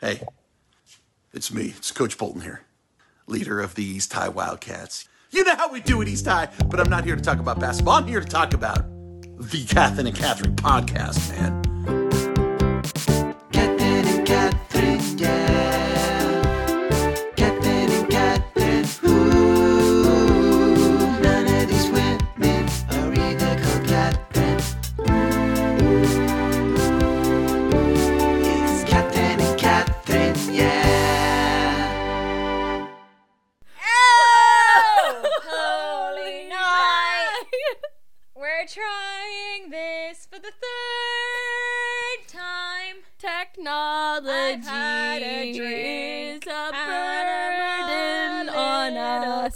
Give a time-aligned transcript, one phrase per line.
[0.00, 0.20] Hey,
[1.32, 1.72] it's me.
[1.76, 2.62] It's Coach Bolton here,
[3.26, 5.08] leader of the East High Wildcats.
[5.30, 7.58] You know how we do it, East High, but I'm not here to talk about
[7.58, 7.94] basketball.
[7.94, 8.84] I'm here to talk about
[9.38, 11.65] the Catherine and Catherine podcast, man.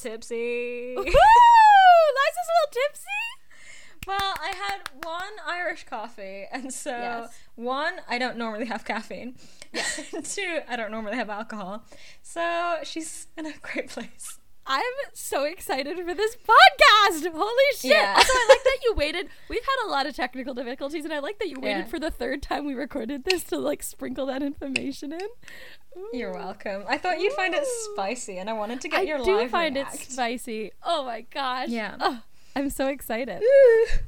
[0.03, 0.95] Tipsy.
[0.97, 1.05] Woo!
[1.05, 1.15] Liza's
[2.49, 3.07] a little tipsy.
[4.07, 7.39] Well, I had one Irish coffee, and so Yes.
[7.55, 9.37] one, I don't normally have caffeine.
[10.25, 11.85] Two, I don't normally have alcohol.
[12.23, 14.39] So she's in a great place.
[14.73, 14.83] I'm
[15.15, 17.33] so excited for this podcast.
[17.33, 17.91] Holy shit.
[17.91, 18.15] Yeah.
[18.17, 19.29] Also, I like that you waited.
[19.49, 21.85] We've had a lot of technical difficulties, and I like that you waited Yeah.
[21.87, 25.29] for the third time we recorded this to like sprinkle that information in.
[26.13, 26.85] You're welcome.
[26.89, 29.27] I thought you'd find it spicy, and I wanted to get your live.
[29.27, 29.95] I your do live find react.
[29.97, 30.71] it spicy.
[30.85, 31.69] Oh my gosh.
[31.69, 31.97] Yeah.
[31.99, 32.23] Oh,
[32.55, 33.43] I'm so excited.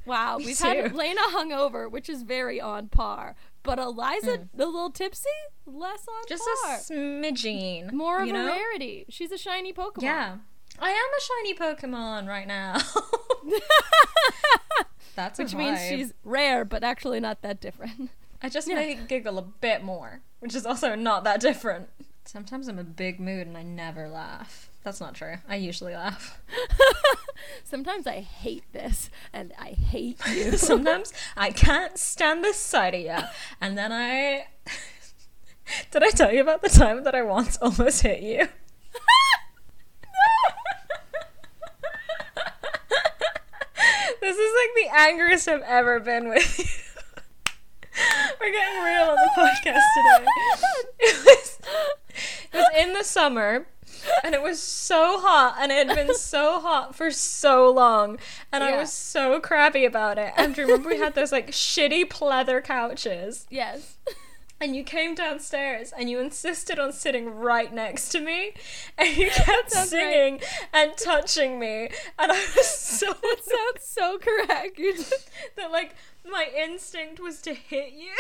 [0.07, 0.65] Wow, we've too.
[0.67, 5.29] had Lena hungover, which is very on par, but Eliza a little tipsy,
[5.67, 6.29] less on Mm.
[6.29, 6.75] Just par.
[6.75, 7.93] a smidgeen.
[7.93, 8.47] More of you a know?
[8.47, 9.07] rarity.
[9.09, 10.03] She's a shiny Pokemon.
[10.03, 10.37] Yeah.
[10.83, 12.77] I am a shiny Pokemon right now.
[15.15, 18.11] That's which means she's rare, but actually not that different.
[18.43, 18.75] I just Yeah.
[18.77, 21.89] make it giggle a bit more, which is also not that different.
[22.25, 24.71] Sometimes I'm a big mood and I never laugh.
[24.83, 25.37] That's not true.
[25.49, 26.41] I usually laugh.
[27.65, 30.57] Sometimes I hate this, and I hate you.
[30.57, 33.29] Sometimes I can't stand the sight of you.
[33.61, 34.47] And then I.
[35.93, 38.49] Did I tell you about the time that I once almost hit you?
[44.23, 46.65] This is like the angriest I've ever been with you.
[48.41, 50.27] We're getting real on the podcast today.
[51.01, 51.59] It was,
[52.53, 53.67] it was in the summer.
[54.25, 58.19] And it was so hot, and it had been so hot for so long,
[58.51, 60.33] and I was so crabby about it.
[60.37, 63.99] And remember we had those like shitty pleather couches, yes.
[64.63, 68.53] And you came downstairs and you insisted on sitting right next to me,
[68.97, 70.41] and you kept singing
[70.73, 74.79] and touching me, and I was so That sounds so correct.
[74.79, 78.13] You just- that like my instinct was to hit you.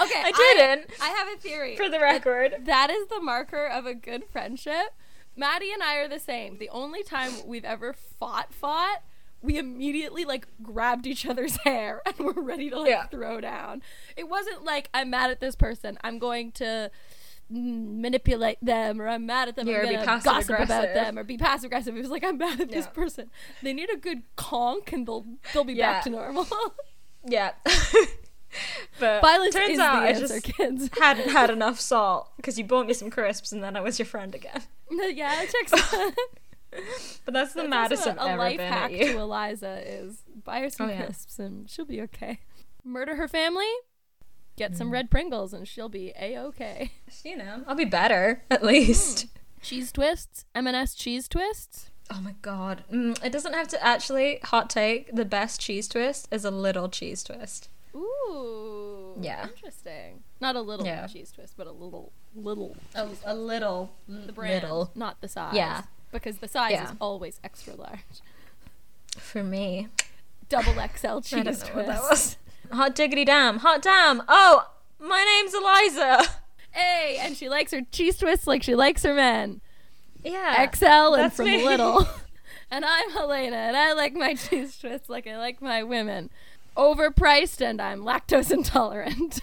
[0.00, 0.90] okay, I didn't.
[1.00, 1.76] I, have a theory.
[1.76, 4.94] For the record, That is the marker of a good friendship.
[5.36, 6.56] Maddie and I are the same.
[6.56, 9.02] The only time we've ever fought, fought,
[9.44, 13.06] we immediately like grabbed each other's hair and were ready to like Yeah.
[13.06, 13.82] throw down.
[14.16, 15.98] It wasn't like I'm mad at this person.
[16.02, 16.90] I'm going to
[17.50, 19.68] manipulate them, or I'm mad at them.
[19.68, 21.94] Yeah, or I'm be gonna passive gossip about them, or be passive aggressive.
[21.94, 23.30] It was like I'm mad at this person.
[23.62, 25.92] They need a good conk, and they'll they'll be Yeah.
[25.92, 26.46] back to normal.
[27.26, 27.50] yeah.
[29.00, 30.88] but Violence turns out I answer, just kids.
[30.98, 34.06] hadn't had enough salt because you bought me some crisps, and then I was your
[34.06, 34.62] friend again.
[34.90, 36.12] yeah, checks out.
[37.24, 39.12] But that's the That's maddest I've a, a ever life been hack at you.
[39.12, 41.04] to Eliza is buy her some Oh, yeah.
[41.04, 42.40] crisps and she'll be okay.
[42.84, 43.70] Murder her family,
[44.56, 44.76] get Mm.
[44.76, 46.92] some red Pringles and she'll be a okay.
[47.24, 49.26] You know, I'll be better at least.
[49.62, 51.90] Cheese twists, M&S cheese twists.
[52.10, 55.14] Oh my god, mm, it doesn't have to actually hot take.
[55.14, 57.70] The best cheese twist is a little cheese twist.
[57.94, 59.44] Ooh, Yeah.
[59.44, 60.22] interesting.
[60.40, 61.06] Not a little Yeah.
[61.06, 62.76] cheese twist, but a little, little.
[62.94, 65.54] A, a little, The brand, little not the size.
[65.54, 65.82] Yeah.
[66.14, 66.84] Because the size Yeah.
[66.84, 68.00] is always extra large.
[69.18, 69.88] for me.
[70.48, 71.74] Double XL cheese I don't know twist.
[71.74, 72.36] what that was.
[72.72, 74.22] Hot diggity damn, hot damn.
[74.28, 76.22] Oh, my name's Eliza.
[76.72, 79.60] Hey, and she likes her cheese twists like she likes her men.
[80.24, 81.64] Yeah, XL and from me.
[81.64, 82.08] little.
[82.70, 86.30] and I'm Helena, and I like my cheese twists like I like my women.
[86.76, 89.40] Overpriced, and I'm lactose intolerant.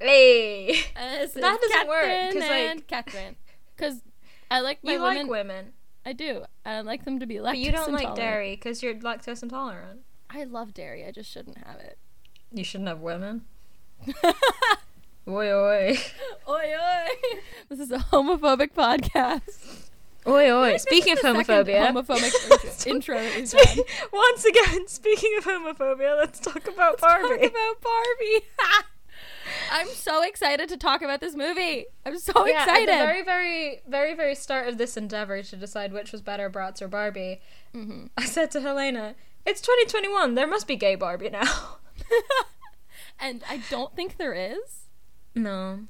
[0.00, 3.36] Hey, And this is That doesn't work, Catherine 'cause, like- Catherine.
[3.76, 4.00] Because
[4.48, 5.16] I like my you women.
[5.26, 5.72] like women,
[6.04, 6.44] I do.
[6.64, 9.42] And I like them to be lactose but you don't like dairy because you're lactose
[9.42, 10.00] intolerant.
[10.30, 11.04] I love dairy.
[11.06, 11.98] I just shouldn't have it.
[12.52, 13.42] You shouldn't have women.
[15.28, 15.98] Oi oi.
[16.48, 17.38] Oi, oi.
[17.68, 19.88] This is a homophobic podcast.
[20.26, 20.76] Oi oi.
[20.78, 21.92] Speaking of is the second homophobia.
[21.92, 23.18] homophobic intro.
[23.44, 23.80] Spe-
[24.12, 27.28] Once again, speaking of homophobia, let's talk about Barbie.
[27.28, 28.46] Talk about Barbie.
[29.72, 31.86] I'm so excited to talk about this movie.
[32.04, 32.88] I'm so yeah, excited.
[32.88, 36.48] At the very, very, very, very start of this endeavor to decide which was better,
[36.50, 37.40] Bratz or Barbie,
[37.74, 38.06] Mm-hmm.
[38.16, 39.14] I said to Helena,
[39.44, 40.34] "It's 2021.
[40.34, 41.76] There must be gay Barbie now."
[43.20, 44.88] and I don't think there is.
[45.34, 45.80] no.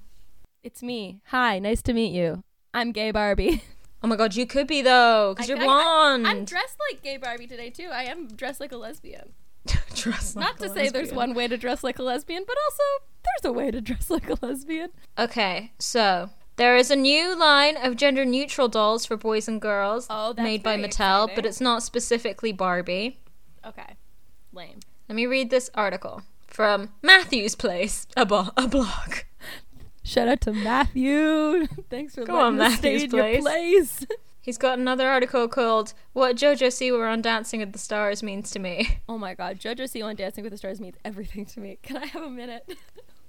[0.64, 1.20] It's me.
[1.26, 2.42] Hi, nice to meet you.
[2.74, 3.62] I'm gay Barbie.
[4.02, 6.26] Oh my god, you could be though, because you're blonde.
[6.26, 7.88] I, am dressed like gay Barbie today too.
[7.92, 9.32] I am dressed like a lesbian.
[9.94, 12.82] Dressed like Not to say there's one way to dress like a lesbian, but also
[13.42, 14.90] there's a way to dress like a lesbian.
[15.18, 20.06] Okay, so there is a new line of gender neutral dolls for boys and girls
[20.10, 21.34] Oh, made by Mattel, exciting.
[21.36, 23.20] but it's not specifically Barbie.
[23.66, 23.96] Okay.
[24.52, 24.80] Lame.
[25.08, 29.14] Let me read this article from Matthew's Place, a, bo- a blog.
[30.02, 31.66] Shout out to Matthew.
[31.90, 33.42] Thanks for Go letting on, Matthew's stay in your place.
[33.42, 34.06] place.
[34.40, 38.58] He's got another article called "What JoJo Siwa on Dancing with the Stars Means to
[38.58, 41.78] Me." Oh my god, JoJo Siwa on Dancing with the Stars means everything to me.
[41.82, 42.66] Can I have a minute?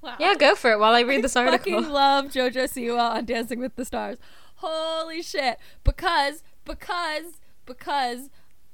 [0.01, 0.15] wow.
[0.19, 1.81] Yeah, go for it while I read this fucking article.
[1.93, 4.17] love JoJo Siwa on Dancing with the Stars.
[4.55, 5.57] Holy shit.
[5.83, 8.29] Because, because, because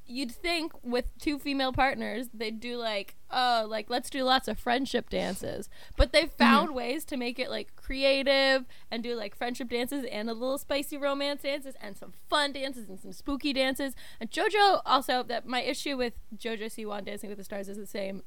[0.08, 4.60] you'd think with two female partners, they'd do like, oh, like, let's do lots of
[4.60, 5.70] friendship dances.
[5.98, 6.38] But they mm-hmm.
[6.38, 10.58] found ways to make it like creative and do like friendship dances and a little
[10.58, 13.96] spicy romance dances and some fun dances and some spooky dances.
[14.20, 17.78] And JoJo also, that my issue with JoJo Siwa on Dancing with the Stars is
[17.78, 18.24] the same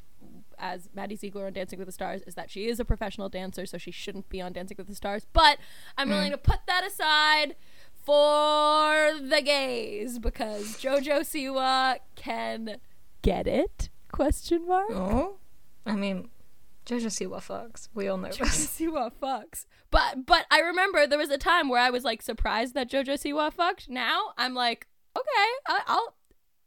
[0.59, 3.67] as Maddie Ziegler on Dancing with the Stars is that she is a professional dancer,
[3.67, 5.27] so she shouldn't be on Dancing with the Stars.
[5.33, 5.59] But
[5.97, 6.33] I'm willing mm.
[6.33, 7.57] to put that aside
[8.09, 12.79] for the gays because JoJo Siwa can
[13.23, 13.91] get it?
[14.11, 14.91] Question mark.
[14.91, 15.37] Oh,
[15.85, 16.31] I mean,
[16.87, 17.89] JoJo Siwa fucks.
[17.93, 18.67] We all know JoJo this.
[18.81, 19.67] Siwa fucks.
[19.91, 23.15] But but I remember there was a time where I was like surprised that JoJo
[23.15, 23.91] Siwa fucked.
[23.91, 26.15] Now I'm like, okay, I, I'll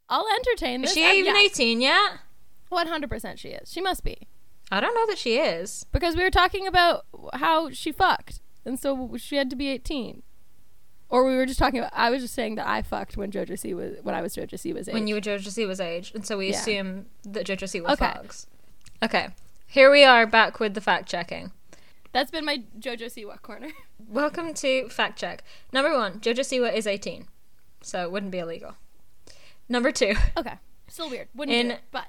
[0.09, 0.91] I'll entertain this.
[0.91, 2.11] Is she even yeah, 18 yet?
[2.71, 3.71] 100% she is.
[3.71, 4.27] She must be.
[4.71, 5.85] I don't know that she is.
[5.91, 10.23] because we were talking about how she fucked, and so she had to be eighteen.
[11.09, 11.91] Or we were just talking about.
[11.93, 14.87] I was just saying that I fucked when JoJo Siwa's when I was JoJo Siwa's
[14.87, 14.93] age.
[14.93, 16.57] When you were JoJo was age, and so we Yeah.
[16.59, 18.05] assume that JoJo Siwa Okay.
[18.05, 18.45] fucks.
[19.03, 19.27] Okay,
[19.67, 21.51] here we are back with the fact checking.
[22.13, 23.71] That's been my JoJo Siwa corner.
[24.07, 25.43] Welcome to fact check.
[25.73, 27.27] Number one, JoJo Siwa is 18,
[27.81, 28.75] so it wouldn't be illegal.
[29.67, 30.55] Number two, okay,
[30.87, 31.27] still weird.
[31.35, 32.05] Wouldn't In- do it, but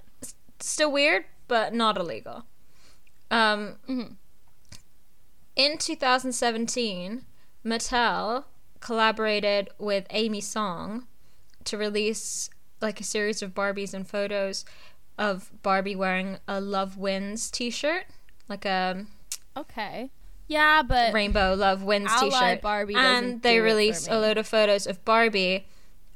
[0.66, 2.44] still weird, but not illegal.
[3.30, 4.16] Um, Mhm.
[5.56, 7.24] In 2017,
[7.64, 8.44] Mattel
[8.80, 11.06] collaborated with Aimee Song
[11.64, 12.50] to release
[12.80, 14.64] like a series of Barbies and photos
[15.18, 18.06] of Barbie wearing a Love Wins t-shirt,
[18.48, 19.06] like a
[19.56, 20.10] okay,
[20.48, 22.62] yeah, but rainbow Love Wins Ally t-shirt.
[22.62, 25.66] Barbie and they do it for released a load of photos of Barbie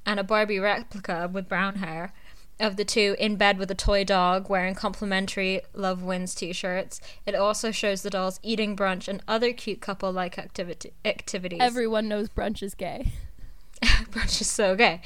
[0.05, 2.13] and a Barbie replica with brown hair
[2.58, 7.00] of the two in bed with a toy dog wearing complimentary Love Wins t-shirts.
[7.26, 11.58] It also shows the dolls eating brunch and other cute couple-like activity activities.
[11.61, 13.12] everyone knows brunch is gay.
[13.82, 15.03] brunch is so gay.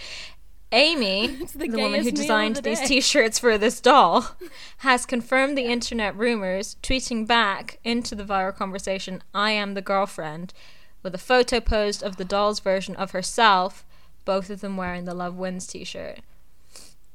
[0.72, 4.36] Aimee, the the, woman who gayest meal of designed the these t-shirts for this doll,
[4.78, 10.54] has confirmed the internet rumors, tweeting back into the viral conversation, "I am the girlfriend,"
[11.02, 13.84] with a photo posed of the doll's version of herself,
[14.24, 16.20] both of them wearing the Love Wins t-shirt.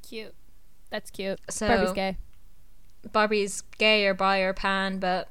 [0.08, 0.34] Cute.
[0.90, 1.40] That's cute.
[1.50, 2.18] So Barbie's gay.
[3.12, 5.30] Barbie's gay or bi or pan, but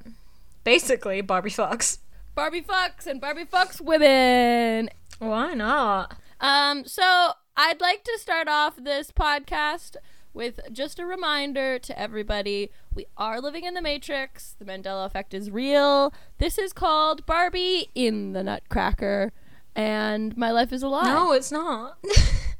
[0.64, 1.98] basically Barbie fucks.
[2.34, 4.90] Barbie fucks and Barbie fucks women.
[5.18, 6.16] Why not?
[6.40, 9.96] Um, so I'd like to start off this podcast
[10.32, 14.56] with just a reminder to everybody we are living in the Matrix.
[14.58, 16.12] The Mandela effect is real.
[16.38, 19.32] This is called Barbie in the Nutcracker,
[19.76, 21.04] and my life is a lie.
[21.04, 21.98] No, it's not.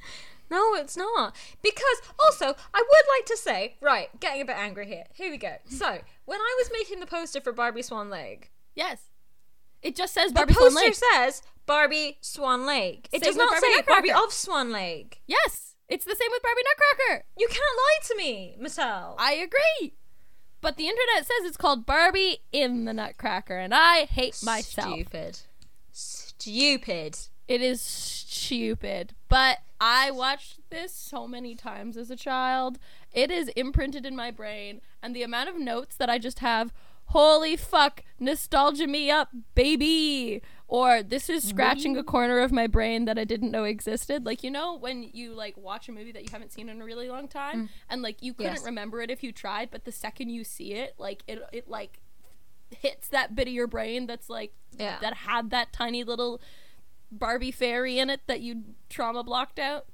[0.55, 1.35] no, it's not.
[1.63, 5.05] Because also, I would like to say, right, getting a bit angry here.
[5.15, 5.57] Here we go.
[5.67, 9.11] So, when I was making the poster for Barbie Swan Lake, Yes.
[9.83, 10.85] It just says Barbie Swan Lake.
[10.85, 13.09] The poster says Barbie Swan Lake.
[13.13, 15.21] It Same does not Barbie say Barbie of Swan Lake.
[15.27, 15.75] Yes.
[15.89, 17.25] It's the same with Barbie Nutcracker.
[17.37, 19.15] You can't lie to me, Mattel.
[19.19, 19.95] I agree.
[20.63, 24.95] But the internet says it's called Barbie in the Nutcracker, and I hate myself.
[24.95, 25.41] Stupid.
[25.93, 27.19] Stupid.
[27.47, 27.83] It is
[28.35, 29.15] stupid.
[29.29, 32.79] But I watched this so many times as a child.
[33.13, 34.81] It is imprinted in my brain.
[35.03, 36.73] And the amount of notes that I just have
[37.09, 40.43] holy fuck, nostalgia me up, baby.
[40.67, 44.25] Or this is scratching a corner of my brain that I didn't know existed.
[44.25, 46.85] Like, you know, when you like watch a movie that you haven't seen in a
[46.85, 47.69] really long time mm.
[47.91, 48.65] and like you couldn't Yes.
[48.65, 52.01] remember it if you tried, but the second you see it, like it, it like
[52.71, 54.99] hits that bit of your brain that's like Yeah.
[55.01, 56.41] that had that tiny little
[57.19, 59.87] Barbie fairy in it that you trauma blocked out.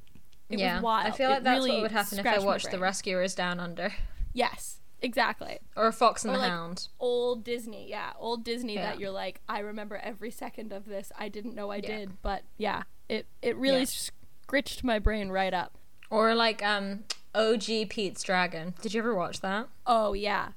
[0.48, 0.74] It yeah.
[0.76, 1.06] was wild.
[1.12, 2.78] I feel It like that's really what would happen if I watched The.
[2.78, 3.92] Rescuers Down Under.
[4.32, 5.58] Yes, exactly.
[5.76, 6.88] Or A Fox and Or the like Hound.
[6.98, 8.82] old Disney, yeah, old Disney Yeah.
[8.90, 11.12] that you're like, I remember every second of this.
[11.18, 11.86] I didn't know I Yeah.
[11.98, 13.84] did, but yeah, it it really Yeah.
[13.86, 15.78] scritched my brain right up.
[16.10, 18.74] Or like um OG Pete's Dragon.
[18.82, 19.68] Did you ever watch that?
[19.86, 20.48] Oh yeah,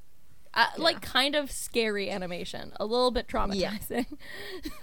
[0.55, 4.05] uh, like kind of scary animation, a little bit traumatizing.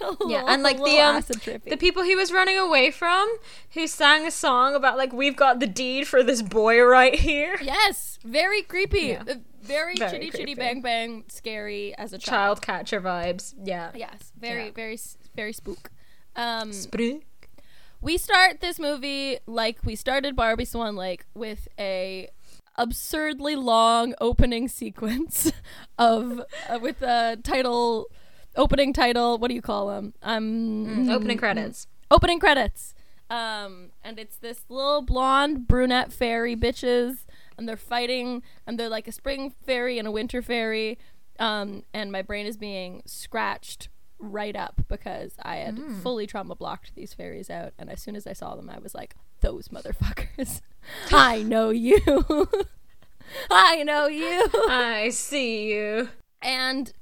[0.01, 1.23] Yeah, little- and like the um,
[1.69, 3.29] the people he was running away from,
[3.75, 7.57] who sang a song about like we've got the deed for this boy right here.
[7.63, 9.01] Yes, very creepy.
[9.09, 9.23] Yeah.
[9.29, 12.63] Uh, Very, Very chitty chitty bang bang scary as a child.
[12.63, 13.55] Child catcher vibes.
[13.63, 13.91] Yeah.
[13.95, 14.71] Yes, very Yeah.
[14.75, 14.99] very
[15.37, 15.91] very spook.
[16.35, 17.21] Um Spru-
[18.01, 22.31] we start this movie like we started Barbie Swan Lake with a
[22.83, 25.53] absurdly long opening sequence
[25.99, 28.07] of uh, with the title
[28.57, 31.87] opening title what do you call them um Opening credits.
[32.11, 32.95] opening credits.
[33.29, 37.19] Um, and it's this little blonde brunette fairy bitches,
[37.57, 40.99] and they're fighting, and they're like a spring fairy and a winter fairy.
[41.39, 46.97] Um, and my brain is being scratched right up because I had fully trauma blocked
[46.97, 50.61] these fairies out, and as soon as I saw them, I was like, "Those motherfuckers!
[51.13, 51.99] I know you!
[53.51, 56.09] I know you!" I see you.
[56.43, 56.93] and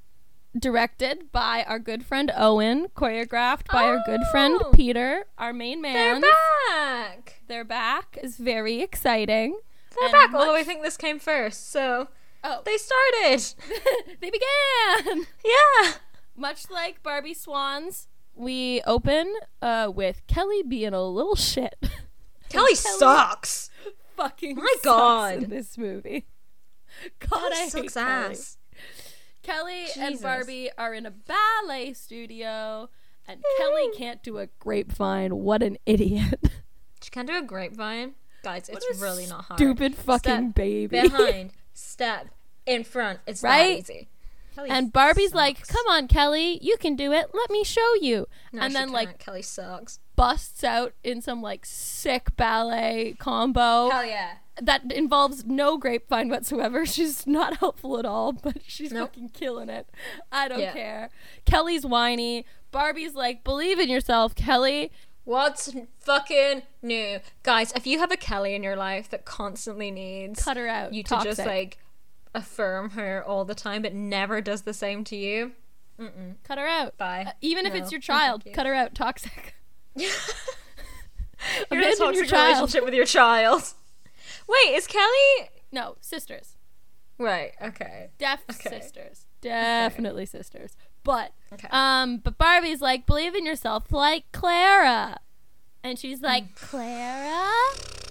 [0.59, 4.71] directed by our good friend Owen, choreographed by our good friend Oh.
[4.73, 6.21] Peter, our main man.
[6.21, 6.31] They're
[6.71, 7.43] back.
[7.47, 9.59] They're back is very exciting.
[10.01, 10.33] They're back.
[10.35, 12.09] Although I think this came first, so
[12.45, 13.55] Oh, they started.
[14.21, 15.27] they began.
[15.45, 15.93] yeah.
[16.37, 21.75] Much like Barbie Swans, we open uh, with Kelly being a little shit.
[22.49, 23.71] Kelly sucks.
[24.17, 25.43] Fucking My sucks God.
[25.45, 26.27] in this movie.
[27.21, 28.07] God, I hate sucks Kelly.
[28.07, 28.59] ass.
[29.43, 30.23] Kelly and Jesus.
[30.23, 32.91] Barbie are in a ballet studio,
[33.27, 35.37] and Kelly can't do a grapevine.
[35.39, 36.41] What an idiot!
[37.01, 38.15] She can't do a grapevine.
[38.43, 39.59] Guys, What it's a really not hard.
[39.61, 41.01] Stupid fucking Step baby.
[41.01, 42.27] Behind, step,
[42.67, 43.21] in front.
[43.25, 43.87] It's Right?
[43.87, 44.09] that easy.
[44.57, 45.71] Kelly and Barbie's like, sucks.
[45.71, 47.31] "Come on, Kelly, you can do it.
[47.33, 49.19] Let me show you." No, and she then like can't.
[49.21, 50.01] Kelly sucks.
[50.19, 54.33] Busts out in some like sick ballet combo Hell yeah.
[54.61, 56.85] that involves no grapevine whatsoever.
[56.95, 59.11] She's not helpful at all, but she's Nope.
[59.11, 59.89] fucking killing it.
[60.33, 60.73] I don't Yeah.
[60.73, 61.11] care.
[61.45, 62.45] Kelly's whiny.
[62.73, 64.91] Barbie's like, "Believe in yourself, Kelly."
[65.25, 67.21] What's fucking new?
[67.43, 70.93] Guys, if you have a Kelly in your life that constantly needs Cut her out.
[70.95, 71.79] you to just like
[72.35, 75.53] affirm her all the time but never does the same to you,
[76.45, 76.97] cut her out.
[76.99, 77.25] bye.
[77.29, 78.53] Uh, even if it's your child, you.
[78.53, 78.95] cut her out.
[78.95, 79.55] Toxic.
[79.97, 82.47] You're in a toxic child.
[82.49, 83.63] relationship with your child.
[84.49, 86.57] Wait, is Kelly No, sisters.
[87.19, 87.53] right?
[87.63, 88.11] Okay.
[88.19, 88.81] Def Okay.
[88.81, 89.27] sisters.
[89.41, 90.77] Definitely sisters.
[91.05, 91.69] But Okay.
[91.71, 95.19] um but Barbie's like believe in yourself like Clara.
[95.85, 96.55] And she's like Mm.
[96.57, 97.53] Clara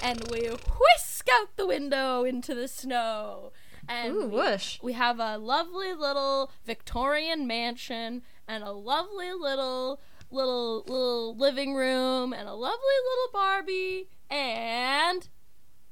[0.01, 3.51] and we whisk out the window into the snow.
[3.89, 4.79] And Ooh, we, whoosh.
[4.81, 9.99] we have a lovely little Victorian mansion and a lovely little
[10.31, 12.77] little little living room and a lovely
[13.09, 15.27] little Barbie and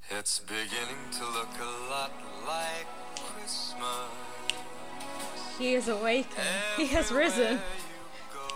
[0.10, 2.12] It's beginning to look a lot
[2.48, 4.12] like Christmas.
[5.58, 6.36] He is awakened.
[6.78, 7.44] He has risen.
[7.44, 7.62] Everywhere
[8.34, 8.56] you go.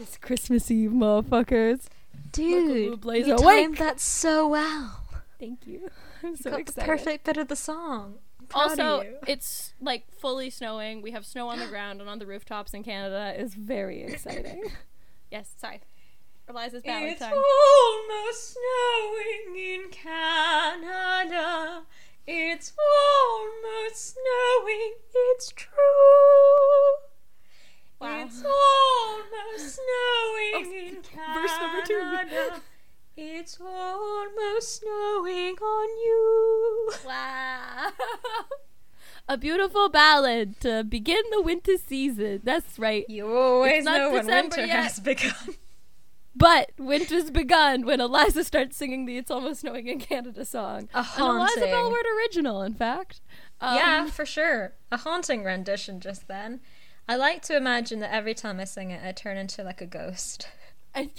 [0.00, 1.86] it's Christmas Eve, motherfuckers.
[2.32, 3.64] Dude, Blaze you awake.
[3.64, 5.00] timed that so well.
[5.40, 5.90] Thank you.
[6.22, 8.18] I'm so Got the perfect bit of the song.
[8.40, 12.18] I'm proud also it's like fully snowing we have snow on the ground and on
[12.18, 14.62] the rooftops in canada is very exciting
[15.30, 15.80] yes sorry
[16.48, 21.82] eliza's ballad It's time almost snowing in Canada.
[22.30, 24.92] It's almost snowing.
[25.14, 25.68] It's true.
[28.00, 28.24] Wow.
[28.26, 31.34] It's almost snowing Oh, in Canada.
[31.40, 32.60] verse number two.
[33.20, 36.90] It's almost snowing on you.
[37.04, 37.90] wow
[39.28, 44.12] a beautiful ballad to begin the winter season that's right You always It's not know
[44.12, 44.70] when winter yet.
[44.84, 45.32] has begun.
[46.36, 50.98] but winter's begun when eliza starts singing the it's almost snowing in canada song A
[50.98, 51.70] an eliza haunting.
[51.70, 53.20] bellward original in fact
[53.60, 54.74] um, yeah, for sure.
[54.92, 56.60] A haunting rendition just then.
[57.08, 59.86] I like to imagine that every time I sing it, I turn into like a
[59.86, 60.46] ghost.
[60.94, 61.10] a,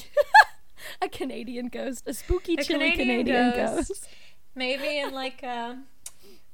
[1.02, 3.90] a canadian ghost a spooky A chilly Canadian canadian, ghost.
[3.90, 4.08] ghost.
[4.56, 5.84] Maybe in like um,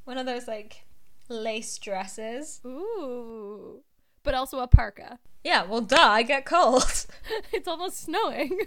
[0.05, 0.84] one of those like
[1.29, 2.61] lace dresses.
[2.65, 3.81] Ooh.
[4.23, 5.19] But also a parka.
[5.43, 7.05] Yeah, well, duh, I get cold.
[7.53, 8.59] it's almost snowing.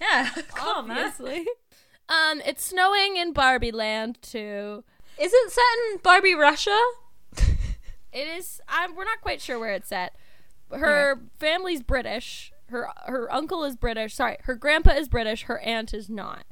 [0.00, 0.44] yeah, man.
[0.60, 1.46] obviously.
[2.08, 4.84] Um, it's snowing in Barbie Land too.
[5.18, 6.78] Is it set in Barbie Russia?
[8.16, 8.62] It is.
[8.66, 8.94] I'm.
[8.96, 10.14] We're not quite sure where it's at.
[10.70, 12.50] Her family's British.
[12.70, 14.14] Her her uncle is British.
[14.14, 15.42] Sorry, her grandpa is British.
[15.42, 16.44] Her aunt is not.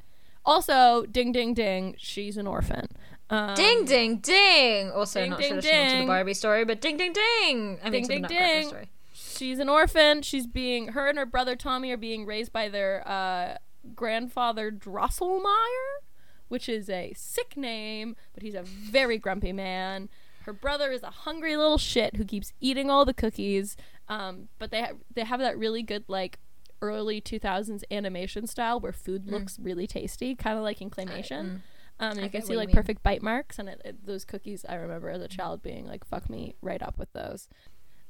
[0.45, 2.89] Also, ding ding ding, she's an orphan.
[3.29, 4.91] Um, Ding, ding, ding.
[4.91, 6.05] Also, Ding, not ding, traditional to the.
[6.05, 7.79] Barbie story, but ding, ding, ding.
[7.83, 8.67] I mean, Ding, to the ding, Nutcracker ding.
[8.67, 8.89] story.
[9.13, 10.21] She's an orphan.
[10.21, 13.57] She's being her and her brother Tommy are being raised by their uh,
[13.95, 15.99] grandfather Drosselmeyer,
[16.47, 20.09] which is a sick name, but he's a very grumpy man.
[20.43, 23.75] her brother is a hungry little shit who keeps eating all the cookies.
[24.07, 26.37] Um, but they ha- they have that really good like
[26.81, 31.61] early 2000s animation style where food looks really tasty, kind of like in claymation.
[31.99, 35.09] Um, you can see like perfect bite marks, and it, it, those cookies I remember
[35.09, 37.47] as a child being like, "Fuck me right up with those."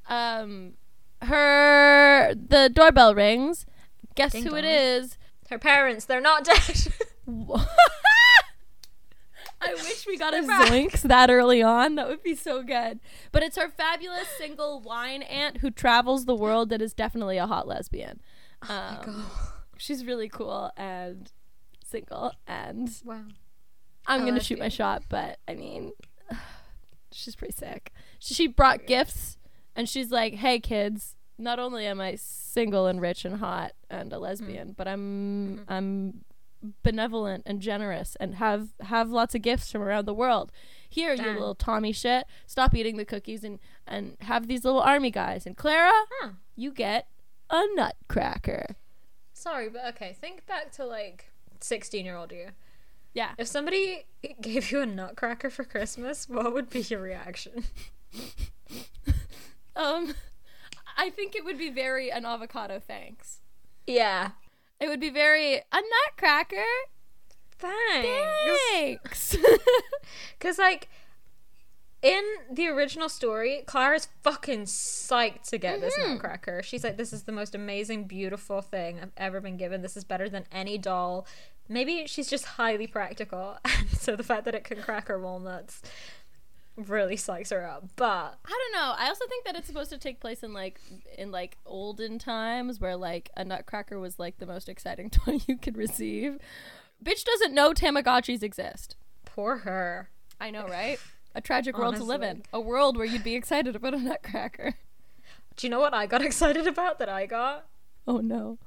[0.08, 0.74] Um,
[1.22, 3.66] her the doorbell rings.
[4.14, 4.70] Guess Ding who it dong.
[4.70, 5.18] is?
[5.50, 6.88] Her parents, they're not dead.
[9.60, 11.94] I wish we got a zoinks that early on.
[11.94, 13.00] That would be so good.
[13.32, 17.46] But it's her fabulous single wine aunt who travels the world that is definitely a
[17.46, 18.20] hot lesbian.
[18.68, 19.26] Um,
[19.76, 21.30] she's really cool and
[21.84, 23.22] single, and wow.
[24.06, 25.02] I'm gonna oh, shoot my shot.
[25.08, 25.92] But I mean,
[27.12, 27.92] she's pretty sick.
[28.18, 29.38] She, she brought gifts,
[29.74, 34.12] and she's like, "Hey kids, not only am I single and rich and hot and
[34.12, 34.24] a mm-hmm.
[34.24, 35.72] lesbian, but I'm mm-hmm.
[35.72, 36.24] I'm
[36.82, 40.50] benevolent and generous and have have lots of gifts from around the world.
[40.88, 45.10] Here, you little Tommy shit, stop eating the cookies and and have these little army
[45.10, 45.46] guys.
[45.46, 46.30] And Clara, Huh.
[46.54, 47.08] you get
[47.50, 48.76] a nutcracker.
[49.32, 50.16] Sorry, but okay.
[50.18, 52.48] Think back to like 16 year old you.
[53.16, 53.30] Yeah.
[53.38, 54.04] If somebody
[54.42, 57.64] gave you a nutcracker for Christmas, what would be your reaction?
[59.76, 60.14] Um,
[60.96, 62.80] I think it would be very an avocado.
[62.80, 63.40] Thanks.
[63.86, 64.30] Yeah.
[64.80, 66.64] It would be very a nutcracker.
[67.58, 68.16] Thanks.
[68.70, 69.36] Thanks.
[70.38, 70.88] Because, like,
[72.00, 76.62] in the original story, Clara's fucking psyched to get this nutcracker.
[76.62, 79.82] She's like, this is the most amazing, beautiful thing I've ever been given.
[79.82, 81.26] This is better than any doll.
[81.68, 83.58] Maybe she's just highly practical.
[83.78, 85.82] And so the fact that it can crack her walnuts
[86.76, 87.84] really psychs her up.
[87.96, 88.94] But I don't know.
[88.96, 90.80] I also think that it's supposed to take place in like
[91.16, 95.56] in like olden times where like a nutcracker was like the most exciting toy you
[95.56, 96.38] could receive.
[97.04, 98.96] Bitch doesn't know Tamagotchis exist.
[99.24, 100.10] poor her.
[100.40, 100.98] I know, right?
[101.34, 102.42] A tragic world to live in.
[102.52, 104.74] A world where you'd be excited about a nutcracker.
[105.56, 107.66] Do you know what I got excited about that I got?
[108.08, 108.58] Oh no.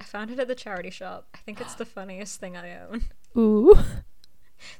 [0.00, 1.26] I found it at the charity shop.
[1.34, 3.04] I think it's the funniest thing I own.
[3.36, 3.74] Ooh.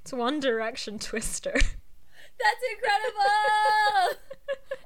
[0.03, 1.51] It's One Direction Twister.
[1.55, 4.19] That's incredible.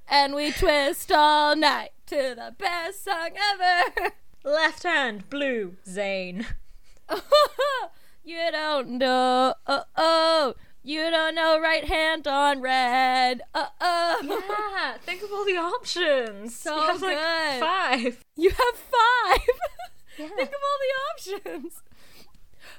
[0.08, 4.12] and we twist all night to the best song ever.
[4.42, 6.46] Left hand, blue, Zayn.
[8.24, 9.52] you don't know.
[9.66, 10.54] Oh, oh.
[10.86, 13.42] You don't know right hand on red.
[13.52, 14.18] Uh oh.
[14.22, 16.54] Yeah, think of all the options.
[16.54, 17.60] So you have like good.
[17.60, 18.24] five.
[18.36, 19.40] You have five.
[20.18, 20.28] Yeah.
[20.28, 21.82] Think of all the options.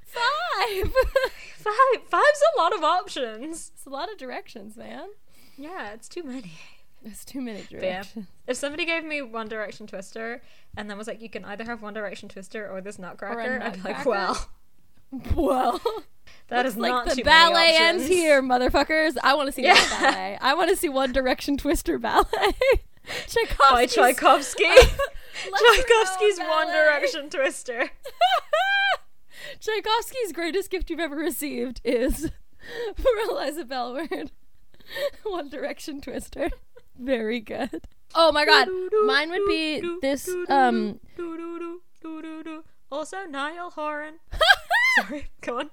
[0.01, 0.91] Five.
[1.57, 2.03] Five.
[2.09, 3.71] Five's a lot of options.
[3.75, 5.09] it's a lot of directions, man.
[5.55, 6.53] Yeah, it's too many.
[7.05, 7.79] It's too many yeah.
[7.79, 8.25] directions.
[8.47, 10.41] If somebody gave me One Direction Twister
[10.75, 13.73] and then was like, you can either have One Direction Twister or this Nutcracker, I'd
[13.73, 14.49] be like, well,
[15.35, 15.79] Well,
[16.49, 19.17] that is like not the ballet ends here, motherfuckers.
[19.23, 20.37] I want to see that ballet.
[20.41, 22.25] I want to see One Direction Twister ballet.
[23.07, 24.63] By Tchaikovsky's Tchaikovsky.
[24.65, 26.67] Tchaikovsky's One.
[26.67, 27.89] Direction Twister.
[29.59, 32.31] Tchaikovsky's greatest gift you've ever received is
[32.95, 34.31] for Eliza Bellward.
[35.23, 36.49] One Direction Twister.
[36.97, 37.87] Very good.
[38.15, 38.67] Oh my god.
[39.05, 40.99] Mine would be this um
[42.89, 44.15] Also, Niall Horan.
[44.99, 45.69] Sorry, go on.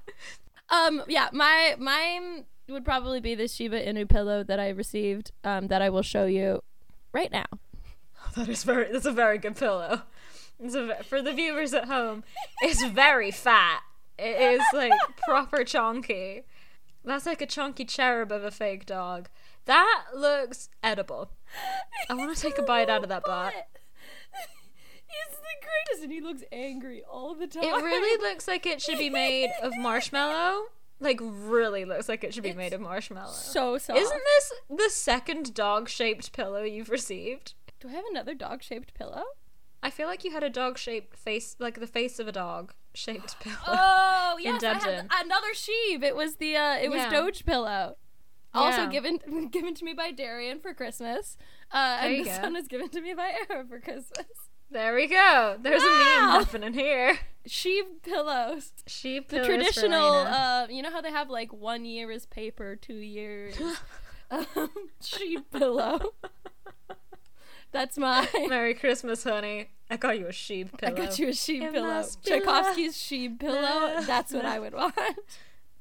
[0.74, 5.68] Um yeah, my mine would probably be the Shiba Inu pillow that I received um
[5.68, 6.62] that I will show you
[7.12, 7.46] right now.
[8.36, 8.90] That is very.
[8.90, 10.02] That's a very good pillow.
[10.58, 12.24] It's a, for the viewers at home,
[12.62, 13.80] it's very fat.
[14.18, 14.92] It is like
[15.24, 16.42] proper chunky.
[17.04, 19.28] That's like a chunky cherub of a fake dog.
[19.66, 21.30] That looks edible.
[22.08, 23.52] I want to take a bite out of that butt.
[25.28, 27.64] He's the greatest and he looks angry all the time.
[27.64, 30.64] It really looks like it should be made of marshmallow.
[31.00, 33.32] Like really looks like it should be It's made of marshmallow.
[33.32, 33.98] so soft.
[33.98, 37.54] Isn't this the second dog-shaped pillow you've received?
[37.80, 39.22] Do I have another dog shaped pillow?
[39.82, 43.56] I feel like you had a dog-shaped face, like the face of a dog-shaped pillow.
[43.66, 46.02] Oh yes, I had another sheave.
[46.02, 47.10] It was the uh, it was Yeah.
[47.10, 47.96] Doge pillow.
[48.54, 48.88] Also Yeah.
[48.90, 51.36] given given to me by Darian for Christmas.
[51.72, 52.44] Uh, and this go.
[52.44, 54.26] one was given to me by Arrow for Christmas.
[54.70, 55.56] There we go.
[55.60, 56.28] There's a Wow.
[56.32, 57.18] meme happening here.
[57.46, 58.72] Sheave pillows.
[58.86, 62.94] She The traditional, uh, you know how they have like one year is paper, two
[62.94, 63.54] years
[64.30, 64.46] um,
[65.00, 66.00] sheave pillow.
[67.72, 69.70] That's my Merry Christmas, honey.
[69.90, 70.92] I got you a sheep pillow.
[70.92, 72.04] I got you a sheep It pillow.
[72.24, 74.00] Tchaikovsky's sheep pillow.
[74.06, 74.94] That's what I would want.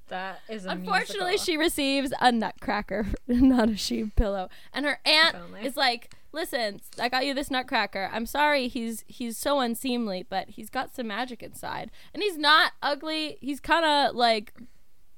[0.09, 1.45] That is a Unfortunately, musical.
[1.45, 4.49] she receives a nutcracker, not a sheep pillow.
[4.73, 8.09] And her aunt is like, "Listen, I got you this nutcracker.
[8.11, 12.73] I'm sorry, he's he's so unseemly, but he's got some magic inside, and he's not
[12.81, 13.37] ugly.
[13.39, 14.53] He's kind of like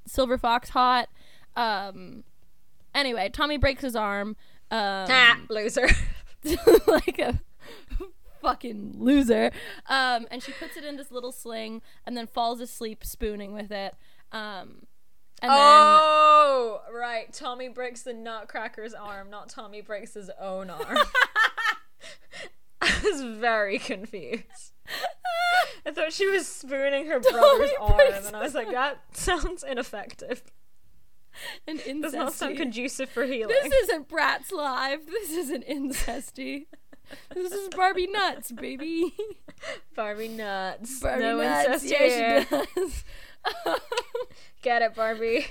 [0.05, 1.09] silver fox hot,
[1.55, 2.23] um,
[2.95, 4.37] Anyway, Tommy breaks his arm.
[4.71, 5.87] Um, Ah, loser.
[6.87, 7.41] like a
[8.41, 9.51] fucking loser.
[9.87, 13.71] Um, and she puts it in this little sling and then falls asleep spooning with
[13.71, 13.95] it.
[14.31, 14.85] Um,
[15.49, 17.31] and oh, right.
[17.33, 20.97] Tommy breaks the Nutcracker's arm, not Tommy breaks his own arm.
[22.81, 24.73] I was very confused.
[25.85, 30.43] I thought she was spooning her brother's arm, and I was like, that sounds ineffective.
[31.65, 33.55] then an Does not sound conducive for healing.
[33.61, 35.05] This isn't Bratz Live.
[35.07, 36.65] This isn't incesty.
[37.33, 39.13] this is Barbie Nuts, baby.
[39.95, 40.99] Barbie nuts.
[40.99, 41.83] Barbie no Nuts.
[41.83, 42.45] incest Yeah, here.
[42.45, 43.03] she does.
[44.61, 45.47] Get it, Barbie.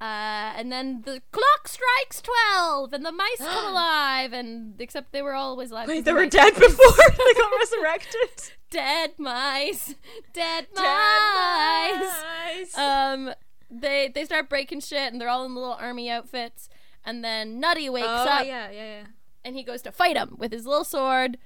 [0.00, 5.20] Uh, and then the clock strikes twelve, and the mice come alive, and except they
[5.20, 5.88] were always alive.
[5.88, 6.66] Wait, the they were mice- dead before
[7.18, 8.50] they got resurrected.
[8.70, 9.94] Dead mice,
[10.32, 12.22] dead mice.
[12.22, 12.78] Nice.
[12.78, 13.34] Um,
[13.70, 16.68] they they start breaking shit, and they're all in little army outfits.
[17.04, 19.04] And then Nutty wakes oh, up, yeah, yeah, yeah.
[19.44, 21.36] and he goes to fight him with his little sword.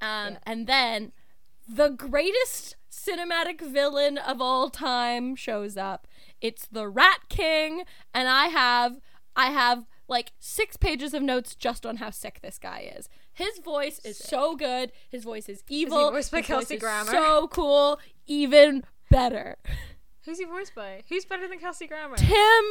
[0.00, 0.38] Um, Yeah.
[0.44, 1.12] and then
[1.68, 6.06] the greatest cinematic villain of all time shows up.
[6.40, 9.00] It's the Rat King, and I have
[9.34, 13.08] I have like six pages of notes just on how sick this guy is.
[13.32, 14.92] His voice is so good.
[15.08, 16.10] His voice is evil.
[16.10, 17.10] voiced by His Kelsey Grammer?
[17.10, 17.98] So cool.
[18.26, 19.56] Even better.
[20.24, 21.02] Who's he voiced by?
[21.08, 22.16] Who's better than Kelsey Grammer?
[22.16, 22.64] Tim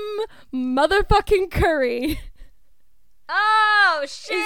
[0.54, 2.20] motherfucking Curry
[3.32, 4.38] oh is shit!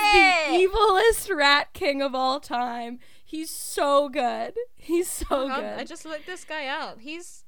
[0.49, 2.99] the evilest rat king of all time.
[3.35, 4.53] He's so good.
[4.77, 5.43] He's so uh-huh.
[5.43, 5.79] Oh God, good.
[5.79, 7.01] I just looked this guy up.
[7.01, 7.43] He's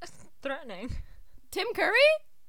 [0.42, 0.94] threatening.
[1.50, 1.92] Tim Curry?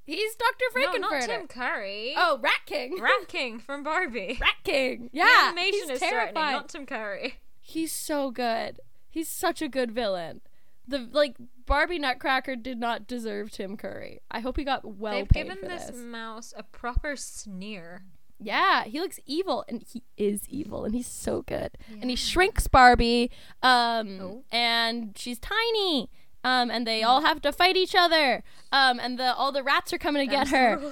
[0.03, 0.65] He's Dr.
[0.75, 2.13] No, not Tim Curry.
[2.15, 2.97] Oh, Rat King.
[3.01, 4.37] Rat King from Barbie.
[4.39, 5.09] Rat King.
[5.11, 5.45] The Yeah.
[5.47, 6.33] animation he's is terrifying.
[6.33, 7.35] threatening, not Tim Curry.
[7.59, 8.79] He's so good.
[9.09, 10.41] He's such a good villain.
[10.87, 14.21] The like Barbie Nutcracker did not deserve Tim Curry.
[14.29, 15.95] I hope he got well They've paid given for this, this.
[15.95, 18.03] mouse a proper sneer.
[18.39, 21.71] Yeah, he looks evil and he is evil and he's so good.
[22.01, 23.31] And he shrinks Barbie
[23.63, 24.43] um Oh.
[24.51, 26.09] and she's tiny.
[26.43, 28.43] Um and they all have to fight each other.
[28.71, 30.91] Um and the all the rats are coming to get the her.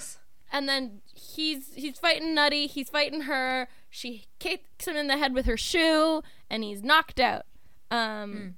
[0.52, 3.68] And then he's he's fighting Nutty, he's fighting her.
[3.90, 7.46] She kicks him in the head with her shoe and he's knocked out.
[7.92, 8.56] Um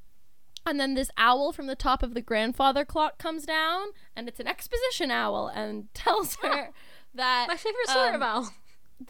[0.65, 4.39] And then this owl from the top of the grandfather clock comes down, and it's
[4.39, 6.69] an exposition owl, and tells her
[7.13, 8.49] that My favorite sort um, of owl.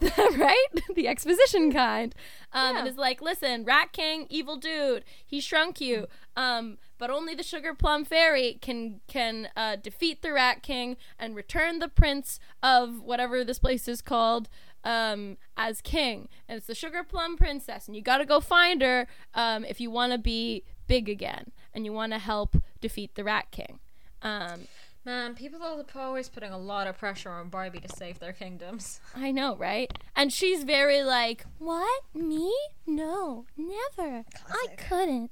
[0.00, 0.66] right?
[0.94, 2.14] the exposition kind.
[2.52, 2.92] Um, and Yeah.
[2.92, 6.06] is like, listen, Rat King, evil dude, he shrunk you.
[6.36, 11.34] Um, but only the Sugar Plum Fairy can can uh, defeat the Rat King and
[11.36, 14.48] return the prince of whatever this place is called
[14.84, 16.28] um, as king.
[16.48, 19.80] And it's the Sugar Plum Princess, and you got to go find her um, if
[19.80, 23.80] you want to be big again and you want to help defeat the Rat King.
[24.22, 24.62] Um,
[25.06, 29.00] Man, people are always putting a lot of pressure on Barbie to save their kingdoms.
[29.16, 29.96] I know, right?
[30.16, 32.02] And she's very like, What?
[32.12, 32.52] Me?
[32.88, 34.24] No, never.
[34.50, 35.30] I couldn't.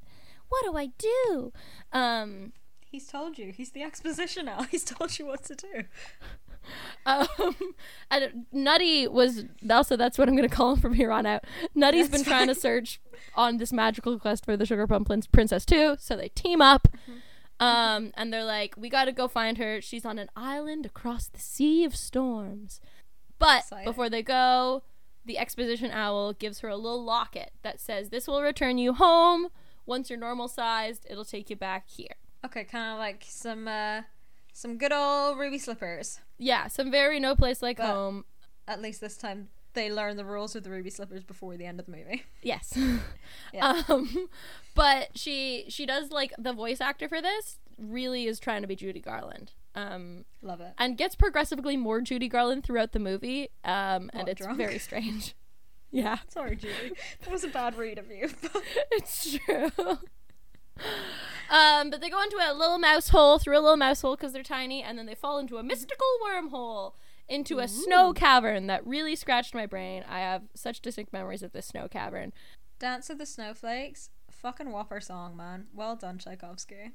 [0.49, 1.53] What do I do?
[1.93, 2.53] Um,
[2.89, 3.51] He's told you.
[3.51, 4.63] He's the exposition now.
[4.71, 5.83] He's told you what to do.
[7.07, 7.75] um,
[8.13, 11.43] and Nutty was also that's what I'm gonna call him from here on out.
[11.75, 13.01] Nutty's That's been trying to search
[13.35, 16.87] on this magical quest for the Sugar Plum Prin- Princess too, so they team up.
[17.61, 19.81] Um, and they're like, we gotta go find her.
[19.81, 22.81] She's on an island across the sea of storms.
[23.39, 23.85] But Exciting.
[23.85, 24.83] before they go,
[25.25, 29.49] the exposition owl gives her a little locket that says, "This will return you home.
[29.87, 34.03] Once you're normal sized, it'll take you back here." Okay, kind of like some uh,
[34.53, 36.21] some good old ruby slippers.
[36.39, 38.25] Yeah, some very no place like But- home.
[38.67, 41.79] At least this time they learn the rules of the ruby slippers before the end
[41.81, 42.25] of the movie.
[42.43, 42.77] Yes.
[43.53, 43.83] Yeah.
[43.89, 44.29] Um,
[44.75, 48.77] but she she does like the voice actor for this really is trying to be
[48.77, 49.53] Judy Garland.
[49.75, 50.73] Um, Love it.
[50.79, 53.49] and gets progressively more Judy Garland throughout the movie.
[53.65, 54.59] Um, and it's drunk?
[54.59, 55.35] very strange.
[55.91, 56.91] Yeah, Sorry, Judy.
[57.21, 58.29] That was a bad read of you.
[58.91, 59.71] it's true.
[61.51, 64.33] um, but they go into a little mouse hole through a little mouse hole because
[64.33, 66.95] they're tiny, and then they fall into a mystical wormhole
[67.29, 67.69] into a mm.
[67.71, 70.05] snow cavern that really scratched my brain.
[70.09, 72.33] I have such distinct memories of this snow cavern.
[72.79, 74.11] Dance of the Snowflakes.
[74.31, 75.67] Fucking whopper song, man.
[75.73, 76.93] Well done, Tchaikovsky.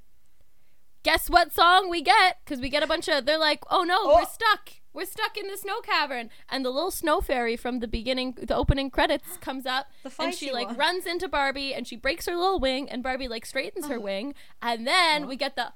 [1.02, 2.38] guess what song we get?
[2.44, 3.26] Because we get a bunch of.
[3.26, 4.16] They're like, oh no, Oh.
[4.16, 4.74] we're stuck.
[4.94, 6.30] We're stuck in the snow cavern.
[6.50, 10.34] And the little snow fairy from the beginning, the opening credits comes up, The and
[10.34, 10.78] she like one.
[10.78, 14.04] runs into Barbie, and she breaks her little wing, and Barbie like straightens her uh-huh.
[14.04, 15.30] wing, and then uh-huh.
[15.30, 15.72] we get the.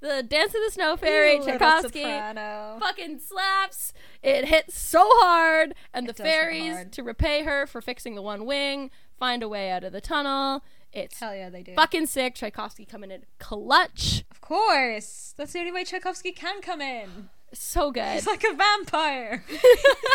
[0.00, 3.92] The dance of the snow fairy, You Tchaikovsky fucking slaps.
[4.22, 6.92] It hits so hard, and It the fairies, hard.
[6.92, 10.64] to repay her for fixing the one wing, find a way out of the tunnel.
[10.92, 11.74] It's Hell yeah, they do.
[11.74, 12.34] fucking sick.
[12.34, 14.24] Tchaikovsky coming in clutch.
[14.30, 15.34] Of course.
[15.36, 17.28] That's the only way Tchaikovsky can come in.
[17.52, 18.14] So good.
[18.14, 19.44] He's like a vampire.
[19.48, 19.56] he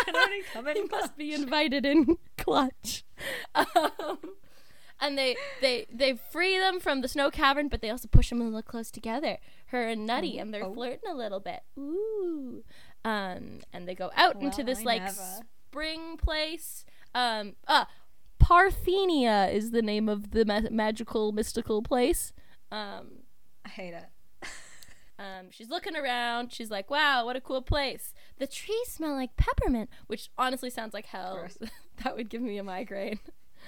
[0.04, 0.76] can only come in.
[0.76, 3.04] he must be invited in clutch.
[3.54, 4.18] Um,
[5.00, 8.40] and they they they free them from the snow cavern, but they also push them
[8.40, 9.38] a little close together.
[9.66, 10.72] Her and Nutty, and they're Oh.
[10.74, 11.60] flirting a little bit.
[11.78, 12.62] Ooh.
[13.04, 15.14] Um, and they go out into this I like never.
[15.70, 16.84] spring place.
[17.14, 17.84] Um, uh,
[18.40, 22.32] Parthenia is the name of the ma- magical mystical place.
[22.70, 23.22] Um,
[23.64, 24.06] I hate it.
[25.18, 26.52] um, she's looking around.
[26.52, 28.12] She's like, "Wow, what a cool place!
[28.38, 31.46] The trees smell like peppermint," which honestly sounds like hell.
[32.04, 33.20] That would give me a migraine.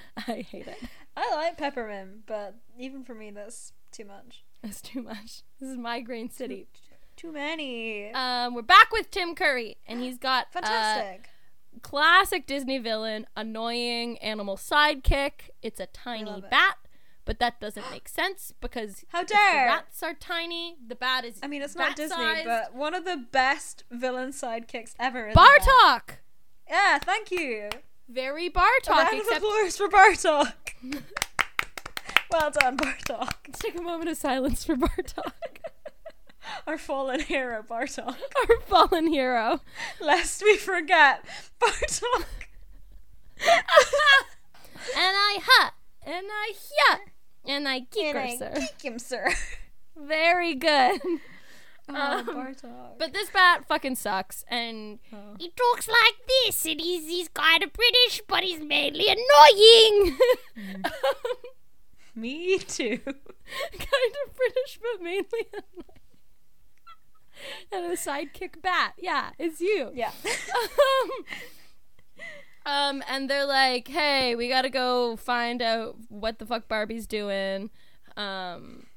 [0.16, 0.78] I hate it.
[1.16, 4.44] I like peppermint, but even for me, that's too much.
[4.62, 5.42] It's too much.
[5.60, 6.68] This is migraine city.
[7.16, 8.10] Too many.
[8.12, 11.28] Um, we're back with Tim Curry, and he's got uh, Fantastic.
[11.82, 15.50] classic Disney villain, annoying animal sidekick.
[15.62, 16.50] It's a tiny it.
[16.50, 16.76] bat,
[17.24, 19.66] but that doesn't make sense because How if the dare!
[19.66, 20.76] rats are tiny.
[20.86, 21.38] The bat is.
[21.42, 22.46] I mean, it's not Disney, bat-sized.
[22.46, 25.32] but one of the best villain sidekicks ever.
[25.34, 26.18] Bartok.
[26.70, 27.70] Yeah, thank you.
[28.08, 30.52] Very A Bartok, round of except applause for Bartok.
[32.30, 33.32] well done, Bartok.
[33.46, 35.32] Let's take a moment of silence for Bartok,
[36.66, 38.06] Our fallen hero, Bartok.
[38.48, 39.60] our fallen hero.
[40.00, 41.24] Lest we forget,
[41.60, 42.24] Bartok.
[43.40, 43.62] and
[44.96, 45.74] I hut,
[46.06, 47.00] and I hut,
[47.44, 48.52] and I kick And I sir.
[48.54, 49.32] kick him, sir.
[49.96, 51.00] Very good.
[51.90, 52.92] Oh, Um.
[52.98, 55.36] But this bat fucking sucks, and Oh.
[55.38, 60.18] he talks like this, and he's he's kind of British, but he's mainly annoying.
[62.14, 62.98] Me too.
[63.04, 63.14] kind
[64.26, 65.84] of British, but mainly annoying.
[67.72, 68.94] and a sidekick bat.
[68.98, 69.90] Yeah, it's you.
[69.94, 70.10] Yeah.
[70.26, 71.10] um,
[72.66, 77.70] um, and they're like, "Hey, we gotta go find out what the fuck Barbie's doing."
[78.16, 78.87] Um,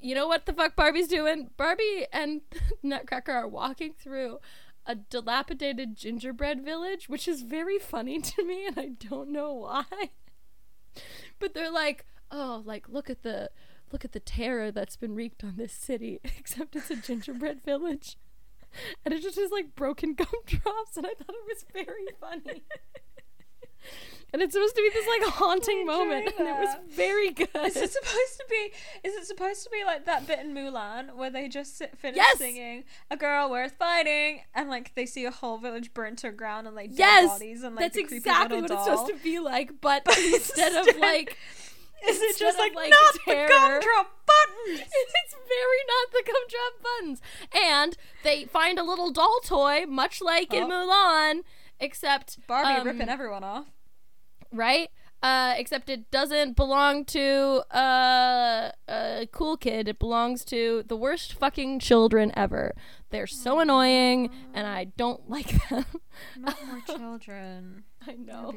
[0.00, 1.50] you know what the fuck Barbie's doing?
[1.56, 2.42] Barbie and
[2.82, 4.38] Nutcracker are walking through
[4.86, 9.84] a dilapidated gingerbread village, which is very funny to me, and I don't know why.
[11.38, 13.50] But they're like, "Oh, like look at the."
[13.92, 18.16] Look at the terror that's been wreaked on this city, except it's a gingerbread village.
[19.04, 22.62] And it just has like broken gumdrops, and I thought it was very funny.
[24.32, 27.48] And it's supposed to be this like haunting moment, and it was very good.
[27.54, 28.72] Is it supposed to be?
[29.08, 32.16] Is it supposed to be like that bit in Mulan where they just sit, finish
[32.16, 32.38] Yes!
[32.38, 36.32] singing "A Girl Worth Fighting" and like they see a whole village burnt to the
[36.32, 38.76] ground and like dead yes, bodies and like that's the creepy exactly what doll.
[38.78, 41.36] it's supposed to be like, but, But instead, of like,
[42.08, 44.80] Is it just like, like, not terror- the gumdrop buttons?
[44.88, 47.20] it's very not the gumdrop buttons.
[47.54, 50.68] And they find a little doll toy, much like in Oh.
[50.68, 51.42] Mulan,
[51.78, 53.66] except Barbie um, ripping everyone off.
[54.52, 54.90] Right?
[55.22, 59.86] Uh, except it doesn't belong to uh, a cool kid.
[59.86, 62.72] It belongs to the worst fucking children ever.
[63.10, 65.84] They're so annoying, and I don't like them.
[66.38, 67.84] Not more children.
[68.08, 68.54] I know.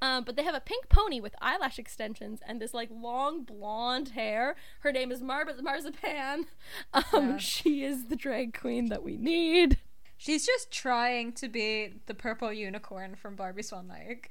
[0.00, 4.08] Um, but they have a pink pony with eyelash extensions and this like long blonde
[4.10, 4.56] hair.
[4.80, 6.46] Her name is Mar- Marzipan.
[6.94, 7.36] Um, Yeah.
[7.36, 9.76] She is the drag queen that we need.
[10.16, 14.30] She's just trying to be the purple unicorn from Barbie Swan Lake.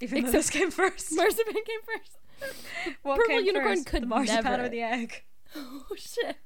[0.00, 1.12] Even though Except- this came first.
[1.16, 2.18] Marzipan came first.
[3.02, 4.64] What purple came unicorn first, could the marzipan never.
[4.64, 5.24] or the egg.
[5.56, 6.36] Oh shit.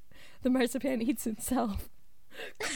[0.43, 1.89] The marzipan eats itself.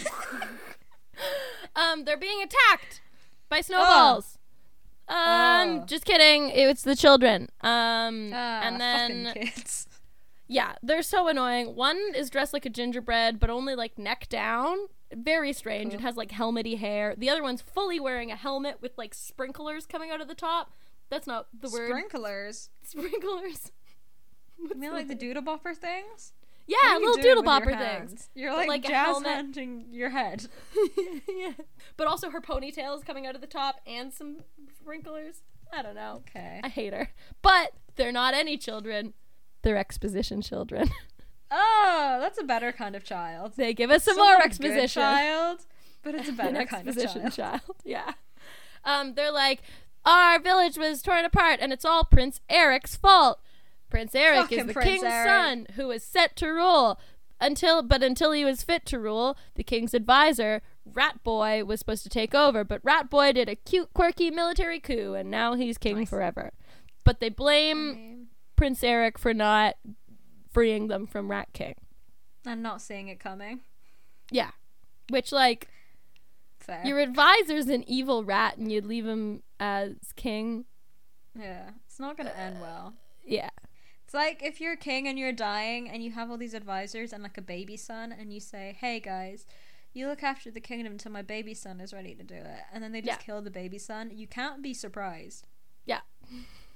[1.77, 3.01] um, they're being attacked
[3.49, 4.39] by snowballs.
[5.09, 5.85] Um, Oh.
[5.87, 6.49] just kidding.
[6.51, 7.49] It's the children.
[7.61, 9.87] Um, Ah, and then kids.
[10.49, 11.75] yeah, they're so annoying.
[11.77, 14.79] One is dressed like a gingerbread, but only like neck down.
[15.17, 15.95] Very strange.
[15.95, 17.15] It has like helmety hair.
[17.17, 20.73] The other one's fully wearing a helmet with like sprinklers coming out of the top.
[21.11, 21.89] That's not the word.
[21.89, 22.71] Sprinklers.
[22.83, 23.73] Sprinklers.
[24.57, 26.33] You mean like the doodle bopper things?
[26.67, 28.31] Yeah, What are you little doodle bopper things.
[28.35, 30.47] You're But like, like jazz handing your head.
[31.29, 31.53] yeah.
[31.97, 34.39] But also her ponytail is coming out of the top and some
[34.79, 35.43] sprinklers.
[35.73, 36.23] I don't know.
[36.29, 36.61] Okay.
[36.63, 37.11] I hate her.
[37.43, 39.13] But they're not any children.
[39.63, 40.89] They're exposition children.
[41.57, 43.53] Oh, that's a better kind of child.
[43.57, 45.01] they give us some Still more exposition.
[45.03, 45.61] child,
[46.03, 47.61] but it's a An better kind of exposition child.
[47.67, 47.77] child.
[47.85, 48.13] Yeah.
[48.85, 49.63] Um, they're like,
[50.05, 53.39] our village was torn apart, and it's all Prince Eric's fault.
[53.89, 55.27] Prince Eric is the Prince king's Eric.
[55.29, 56.99] son who was set to rule
[57.41, 62.03] until, but until he was fit to rule, the king's advisor, Rat Boy, was supposed
[62.03, 62.65] to take over.
[62.65, 66.51] But Rat Boy did a cute, quirky military coup, and now he's king forever.
[67.05, 69.77] But they blame Prince Eric for not
[70.55, 71.75] freeing them from Rat King.
[72.47, 73.61] I'm not seeing it coming.
[74.31, 74.53] Yeah,
[75.11, 75.69] which like
[76.59, 76.83] Fair.
[76.87, 80.65] your advisor's an evil rat, and you'd leave him as king.
[81.39, 82.95] yeah, it's not gonna end well.
[82.97, 83.51] Uh, yeah.
[84.05, 87.13] It's like if you're a king and you're dying and you have all these advisors
[87.13, 89.47] and like a baby son and you say, "Hey guys,
[89.93, 92.83] you look after the kingdom until my baby son is ready to do it." And
[92.85, 93.25] then they just Yeah.
[93.25, 94.11] kill the baby son.
[94.15, 95.47] You can't be surprised.
[95.87, 96.01] Yeah.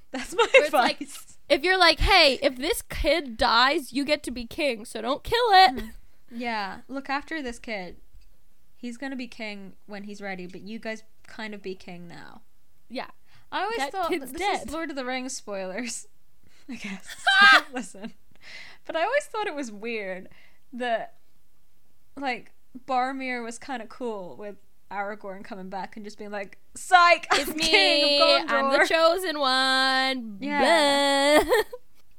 [0.12, 1.06] That's my it's like-
[1.48, 5.22] If you're like, hey, if this kid dies, you get to be king, so don't
[5.24, 5.80] kill it.
[5.80, 5.86] Hmm.
[6.30, 7.96] yeah, look after this kid.
[8.76, 12.06] He's going to be king when he's ready, but you guys kind of be king
[12.06, 12.42] now.
[12.88, 13.08] Yeah.
[13.50, 14.66] I always That thought this dead.
[14.68, 16.06] is Lord of the Rings spoilers.
[16.68, 17.16] I guess.
[17.72, 18.12] Listen,
[18.86, 20.28] but I always thought it was weird
[20.74, 21.14] that,
[22.16, 22.52] like,
[22.86, 24.56] Boromir was kind of cool with
[24.90, 28.20] Aragorn coming back and just being like, "Psych, It's I'm me.
[28.48, 30.38] I'm the chosen one.
[30.40, 31.42] Yeah.
[31.42, 31.52] Blah.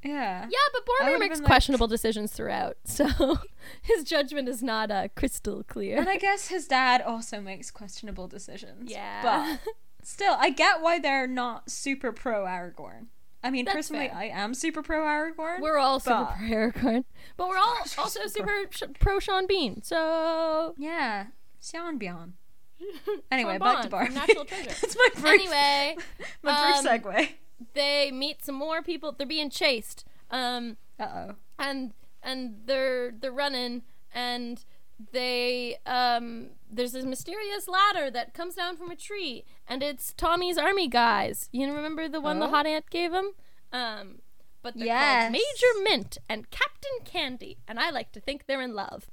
[0.03, 3.39] yeah, Yeah, but Boromir makes been like- questionable decisions throughout, so
[3.81, 5.97] his judgment is not uh, crystal clear.
[5.97, 8.89] and I guess his dad also makes questionable decisions.
[8.89, 9.57] yeah.
[9.61, 13.07] but still, I get why they're not super pro Aragorn.
[13.43, 14.17] I mean, That's personally, fair.
[14.17, 15.59] I am super pro Aragorn.
[15.61, 17.03] we're all super pro Aragorn,
[17.37, 19.81] but we're all also super pro Sean Bean.
[19.81, 21.27] So yeah,
[21.61, 22.33] Xian Bian.
[23.31, 24.13] Anyway, Sean back Bond to from Barbie.
[24.15, 24.69] Natural Treasure.
[24.69, 25.97] That's my brief, anyway,
[26.43, 27.29] my brief um, segue.
[27.73, 29.11] they meet some more people.
[29.11, 30.05] They're being chased.
[30.31, 31.35] Um, Uh oh.
[31.57, 34.63] and and they're they're running and
[35.11, 40.57] they um there's this mysterious ladder that comes down from a tree and it's Tommy's
[40.57, 41.47] army guys.
[41.53, 42.49] You remember the one the Oh.
[42.49, 43.31] hot aunt gave him?
[43.71, 44.19] Um
[44.61, 45.21] but they're Yes.
[45.23, 49.09] called Major Mint and Captain Candy and I like to think they're in love.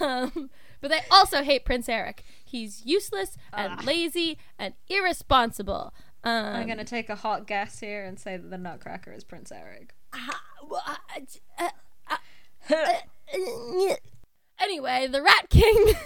[0.00, 2.24] um, but they also hate Prince Eric.
[2.44, 5.92] He's useless and lazy and irresponsible.
[6.24, 9.52] Um, I'm gonna take a hot guess here and say that the Nutcracker is Prince
[9.52, 9.94] Eric.
[14.58, 15.92] Anyway, the Rat King.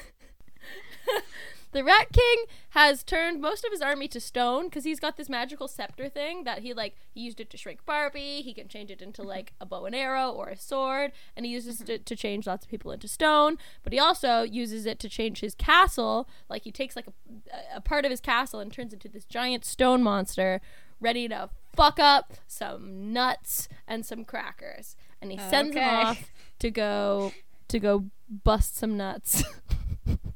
[1.73, 5.29] the Rat King has turned most of his army to stone because he's got this
[5.29, 8.43] magical scepter thing that he like he used it to shrink Barbie.
[8.43, 11.53] He can change it into like a bow and arrow or a sword, and he
[11.53, 13.57] uses it to change lots of people into stone.
[13.83, 16.29] But he also uses it to change his castle.
[16.49, 19.25] Like he takes like a, a part of his castle and turns it into this
[19.25, 20.61] giant stone monster,
[21.01, 24.97] ready to fuck up some nuts and some crackers.
[25.23, 27.33] And he sends them off to go
[27.69, 29.45] to go bust some nuts.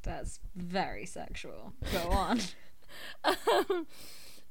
[0.05, 1.73] That's very sexual.
[1.93, 2.41] Go on.
[3.25, 3.87] um,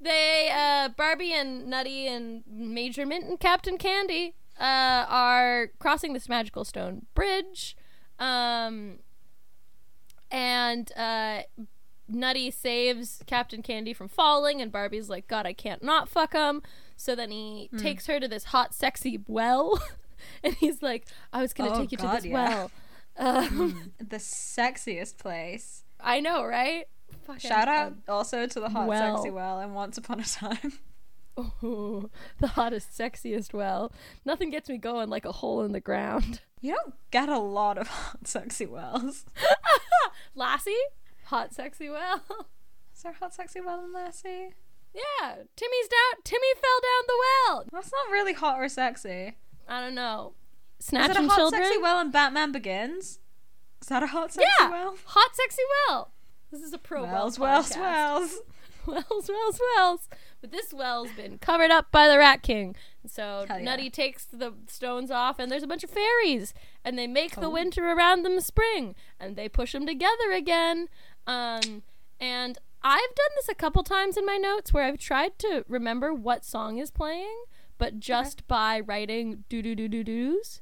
[0.01, 6.27] they uh, Barbie and Nutty and Major Mint and Captain Candy uh, are crossing this
[6.27, 7.77] magical stone bridge,
[8.19, 8.99] um,
[10.31, 11.41] and uh,
[12.07, 16.61] Nutty saves Captain Candy from falling, and Barbie's like, "God, I can't not fuck him."
[16.97, 17.77] So then he Hmm.
[17.77, 19.81] takes her to this hot, sexy well,
[20.43, 22.33] and he's like, "I was gonna Oh, take you to this yeah.
[22.33, 22.71] well."
[23.17, 25.83] Um, the sexiest place.
[25.99, 26.85] I know, right?
[27.25, 29.17] Fucking, Shout out also to the hot well.
[29.17, 30.73] sexy well and Once Upon a Time.
[31.63, 33.91] Ooh, the hottest, sexiest well.
[34.25, 36.41] Nothing gets me going like a hole in the ground.
[36.63, 39.25] You don't get a lot of hot sexy wells.
[40.33, 40.71] Lassie,
[41.25, 42.21] hot, sexy well.
[42.95, 44.53] Is there a hot sexy well in Lassie?
[44.93, 46.21] yeah, Timmy's down.
[46.23, 47.13] Timmy fell down the
[47.49, 47.65] well.
[47.69, 49.35] That's not really hot or sexy.
[49.67, 50.35] I don't know.
[50.83, 51.63] Is Snatching it a hot children.
[51.63, 53.19] sexy well in Batman Begins?
[53.81, 54.97] Is that a hot sexy yeah, well?
[55.05, 56.11] hot, sexy well.
[56.51, 57.79] This is a pro Wells, well wells, podcast.
[57.79, 58.41] wells.
[58.85, 60.09] Wells, Wells, Wells.
[60.41, 62.75] But this well's been covered up by the Rat King.
[63.07, 63.59] So yeah.
[63.59, 67.45] Nutty takes the stones off, and there's a bunch of fairies, and they make the
[67.45, 67.51] Oh.
[67.51, 70.89] winter around them spring, and they push them together again.
[71.25, 71.83] Um,
[72.19, 76.13] and I've done this a couple times in my notes where I've tried to remember
[76.13, 77.45] what song is playing,
[77.77, 80.61] but just by writing do do do do do's.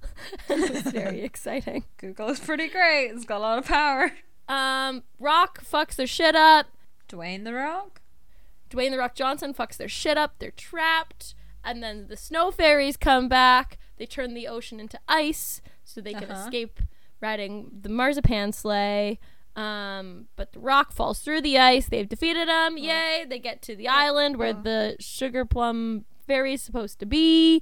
[0.49, 1.85] and it very exciting.
[1.97, 3.07] Google is pretty great.
[3.09, 4.11] It's got a lot of power.
[4.47, 6.67] Um, Rock fucks their shit up.
[7.09, 8.01] Dwayne the Rock.
[8.69, 10.35] Dwayne the Rock Johnson fucks their shit up.
[10.39, 11.35] They're trapped.
[11.63, 13.77] And then the snow fairies come back.
[13.97, 16.41] They turn the ocean into ice so they can Uh-huh.
[16.45, 16.79] escape
[17.21, 19.19] riding the marzipan sleigh.
[19.55, 21.87] Um, but the rock falls through the ice.
[21.87, 22.77] They've defeated him.
[22.77, 23.25] Yay!
[23.29, 24.61] They get to the island where Oh.
[24.61, 27.61] the sugar plum fairy's supposed to be.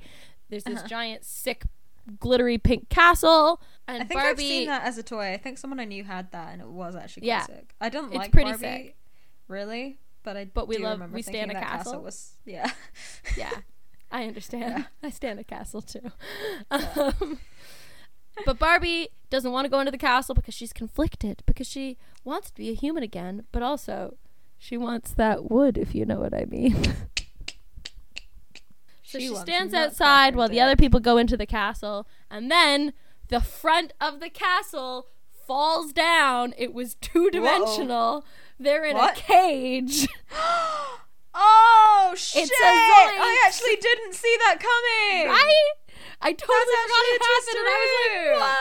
[0.49, 0.87] There's this Uh-huh.
[0.87, 1.63] giant, sick,
[2.09, 3.61] glittery pink castle.
[3.87, 4.29] And I think Barbie.
[4.29, 5.33] I've seen that as a toy.
[5.33, 7.45] I think someone I knew had that, and it was actually Yeah.
[7.45, 7.73] sick.
[7.81, 8.97] I don't like pretty Barbie, sick.
[9.47, 12.01] really, but I But we do love- we in a that castle.
[12.01, 12.71] was yeah.
[13.37, 13.51] Yeah.
[14.11, 14.87] I understand.
[15.03, 16.11] I stand a castle too.
[16.71, 17.39] Um,
[18.45, 22.49] but Barbie doesn't want to go into the castle because she's conflicted because she wants
[22.51, 24.15] to be a human again, but also
[24.57, 26.77] she wants that wood, if you know what I mean.
[29.09, 32.93] So She she, stands outside while the other people go into the castle, and then
[33.29, 35.07] the front of the castle
[35.47, 36.53] falls down.
[36.57, 38.25] It was two dimensional.
[38.59, 39.17] They're in What?
[39.17, 40.07] a cage.
[41.41, 42.43] Oh shit!
[42.43, 42.65] It's a.
[42.65, 45.29] I actually didn't see that coming.
[45.29, 45.71] Right?
[46.21, 47.77] I totally forgot it happened, and I
[48.29, 48.57] was like,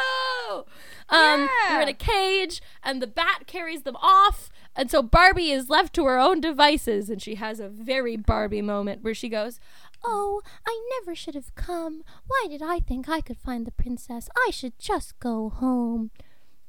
[0.49, 0.67] "Whoa!"
[1.11, 5.71] Um, they're in a cage, and the bat carries them off, and so Barbie is
[5.71, 9.59] left to her own devices, and she has a very Barbie moment where she goes,
[10.05, 12.05] "Oh, I never should have come.
[12.27, 14.29] Why did I think I could find the princess?
[14.37, 16.11] I should just go home.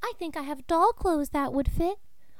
[0.02, 1.98] I think I have doll clothes that would fit.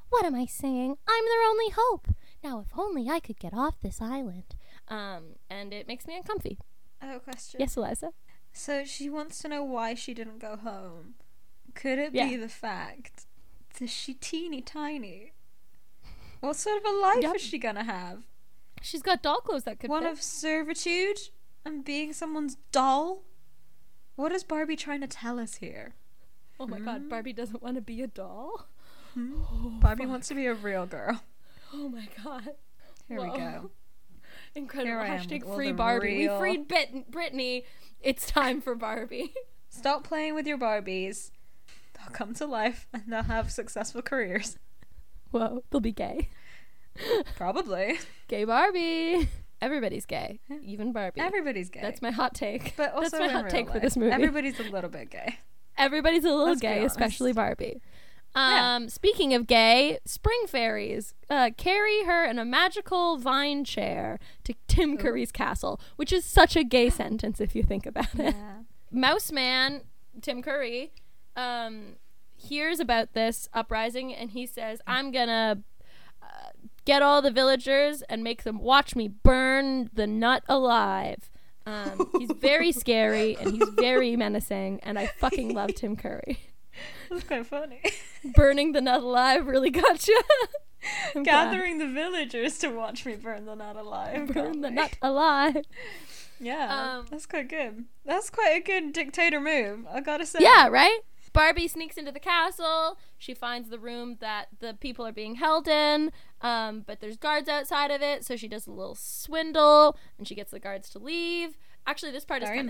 [0.10, 0.98] What am I saying?
[1.08, 2.08] I'm their only hope.
[2.44, 4.56] Now, if only I could get off this island."
[4.88, 6.58] Um, and it makes me uncomfy.
[7.02, 7.60] I have a question.
[7.60, 8.12] Yes, Eliza.
[8.52, 11.14] So she wants to know why she didn't go home.
[11.76, 13.26] Could it be the fact
[13.80, 15.34] that she teeny tiny?
[16.40, 17.36] What sort of a life Yep.
[17.36, 18.24] is she gonna have?
[18.82, 20.12] She's got doll clothes that could One fit.
[20.14, 21.18] of servitude
[21.66, 23.24] and being someone's doll?
[24.16, 25.96] What is Barbie trying to tell us here?
[26.60, 27.10] oh my god, hmm?
[27.10, 28.68] Barbie doesn't want to be a doll.
[29.14, 29.42] Hmm?
[29.52, 31.22] Oh, Barbie wants to be a real girl.
[31.74, 32.50] Oh my god.
[33.08, 33.72] Here we go.
[34.56, 35.04] Incredible.
[35.04, 36.18] Here Hashtag free Barbie.
[36.20, 37.64] real- We freed Bit- Britney.
[38.02, 39.34] It's time for Barbie.
[39.70, 41.32] Stop playing with your Barbies.
[41.94, 44.58] They'll come to life and they'll have successful careers.
[45.32, 46.30] Whoa, they'll be gay.
[47.36, 48.00] Probably.
[48.28, 49.30] Gay Barbie.
[49.62, 51.20] Everybody's gay, even Barbie.
[51.20, 51.82] Everybody's gay.
[51.82, 52.76] That's my hot take.
[52.78, 54.12] but also That's my hot take for this movie.
[54.12, 55.40] Everybody's a little bit gay.
[55.78, 57.82] Everybody's a little Let's gay, especially Barbie.
[58.36, 58.76] Yeah.
[58.76, 64.54] Um, speaking of gay, spring fairies uh, carry her in a magical vine chair to
[64.68, 68.36] Tim Curry's castle, which is such a gay sentence if you think about it.
[68.92, 69.82] Mouse Man,
[70.22, 70.92] Tim Curry,
[71.36, 71.96] um,
[72.36, 75.64] hears about this uprising and he says, I'm gonna
[76.90, 81.30] get all the villagers and make them watch me burn the nut alive.
[81.68, 86.40] Um, he's very scary and he's very menacing, and I fucking love Tim Curry.
[87.10, 87.82] That's quite funny.
[88.34, 90.20] Burning the nut alive really got you.
[91.24, 94.34] Gathering the villagers to watch me burn the nut alive.
[94.34, 95.58] burn the nut alive.
[96.40, 97.86] Yeah, Um, that's quite good.
[98.06, 99.86] That's quite a good dictator move.
[99.92, 100.40] I gotta say.
[100.42, 101.02] Yeah, right?
[101.34, 102.98] Barbie sneaks into the castle.
[103.18, 106.12] She finds the room that the people are being held in,
[106.42, 110.36] um, but there's guards outside of it, so she does a little swindle and she
[110.36, 111.58] gets the guards to leave.
[111.86, 112.70] Actually, this part Very is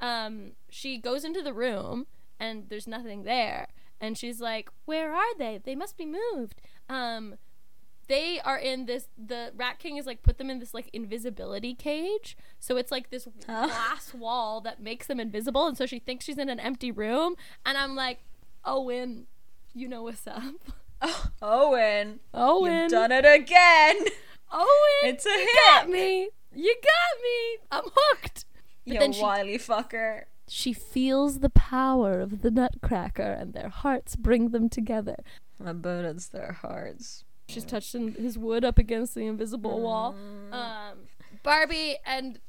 [0.00, 0.06] of.
[0.06, 2.06] Um, she goes into the room
[2.38, 3.68] and there's nothing there,
[4.00, 5.58] and she's like, "Where are they?
[5.62, 7.36] They must be moved." Um,
[8.08, 9.08] they are in this.
[9.18, 13.10] The Rat King is like put them in this like invisibility cage, so it's like
[13.10, 13.66] this Huh?
[13.66, 17.36] glass wall that makes them invisible, and so she thinks she's in an empty room,
[17.64, 18.20] and I'm like,
[18.64, 19.26] Owen,
[19.74, 20.42] you know what's up,
[21.42, 22.20] Owen.
[22.34, 23.96] Owen, You've done it again.
[24.52, 24.66] Owen,
[25.04, 25.56] It's a hit you hit.
[25.66, 28.44] got me, you got me, I'm hooked.
[28.86, 30.22] But You then she wily fucker.
[30.48, 35.16] she feels the power of the Nutcracker, and their hearts bring them together.
[35.64, 37.24] I bet it's their hearts.
[37.48, 40.14] She's touching his wood up against the invisible wall.
[40.14, 40.52] Mm.
[40.54, 40.98] Um,
[41.42, 42.40] Barbie and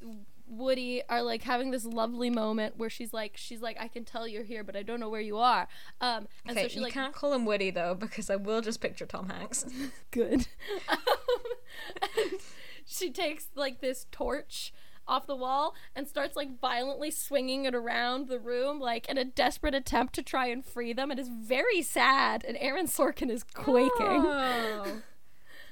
[0.49, 4.27] Woody are like having this lovely moment where she's like, she's like, I can tell
[4.27, 5.67] you're here, but I don't know where you are.
[6.01, 8.61] Um, and Okay, so she you like, can't call him Woody though, because I will
[8.61, 9.65] just picture Tom Hanks.
[10.11, 10.47] good.
[10.89, 12.37] um,
[12.85, 14.73] she takes like this torch
[15.07, 19.23] off the wall and starts like violently swinging it around the room like in a
[19.25, 23.43] desperate attempt to try and free them it is very sad and aaron sorkin is
[23.43, 24.85] quaking Oh.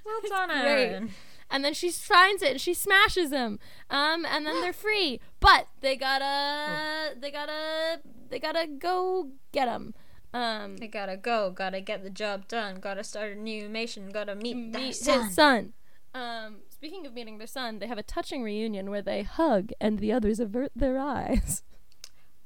[0.06, 0.52] Well done.
[0.52, 1.10] Aaron.
[1.50, 3.60] and then she finds it and she smashes him
[3.90, 9.94] um and then they're free but they gotta they gotta they gotta go get him
[10.34, 14.36] um They gotta go, gotta get the job done, gotta start a new mission, gotta
[14.36, 15.24] meet, meet son.
[15.24, 15.74] his son.
[16.14, 19.98] Um, speaking of meeting their son, they have a touching reunion where they hug and
[19.98, 21.64] the others avert their eyes.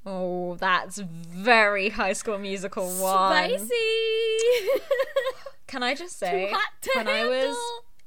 [0.06, 3.32] Oh, that's very High School Musical one.
[3.32, 3.74] Spicy.
[5.68, 6.54] Can I just say,
[6.96, 7.58] when I was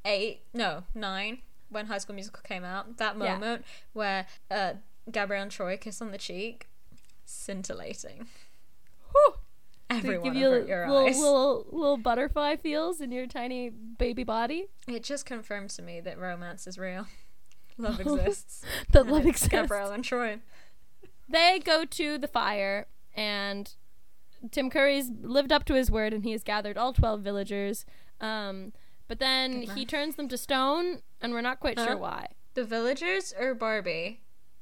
[0.07, 3.35] eight, no, nine, when High School Musical came out, that Yeah.
[3.35, 4.73] moment where uh,
[5.11, 6.67] Gabrielle and Troy kiss on the cheek,
[7.27, 8.27] scintillating.
[9.99, 11.19] Everyone give you your little, eyes.
[11.19, 14.67] little little butterfly feels in your tiny baby body.
[14.89, 17.07] It just confirms to me that romance is real.
[17.79, 18.63] Love exists.
[18.93, 19.49] That love exists.
[19.49, 20.39] Gabrielle and Troy.
[21.29, 23.75] They go to the fire, and
[24.51, 27.87] Tim Curry's lived up to his word, and he has gathered all twelve villagers.
[28.21, 28.73] Um,
[29.09, 31.87] but then he turns them to stone, and we're not quite Huh?
[31.87, 32.29] sure why.
[32.55, 34.21] The villagers or Barbie?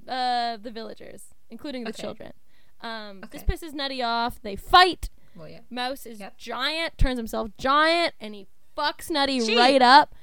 [0.08, 2.02] Uh, the villagers, including the Okay.
[2.02, 2.32] children.
[2.80, 4.40] Um, this pisses Nutty off.
[4.40, 5.10] They fight.
[5.41, 5.61] Well, yeah.
[5.70, 6.36] Mouse is Yep.
[6.36, 10.14] giant, turns himself giant, and he fucks Nutty She- right up.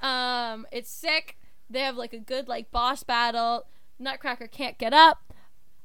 [0.00, 1.36] Um, it's sick.
[1.68, 3.66] They have like a good like boss battle.
[3.98, 5.32] Nutcracker can't get up.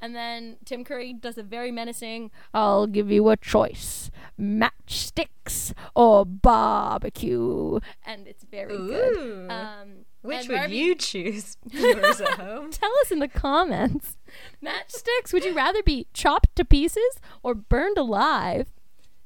[0.01, 6.25] And then Tim Curry does a very menacing, I'll give you a choice matchsticks or
[6.25, 7.79] barbecue.
[8.05, 9.49] And it's very good.
[9.49, 12.71] Um, Which would Barbie- you choose, viewers at home?
[12.71, 14.17] Tell us in the comments.
[14.63, 18.71] Matchsticks, would you rather be chopped to pieces or burned alive?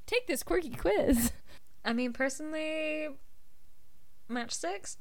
[0.10, 1.32] Take this quirky quiz.
[1.86, 3.10] I mean, personally,
[4.28, 4.98] matchsticks.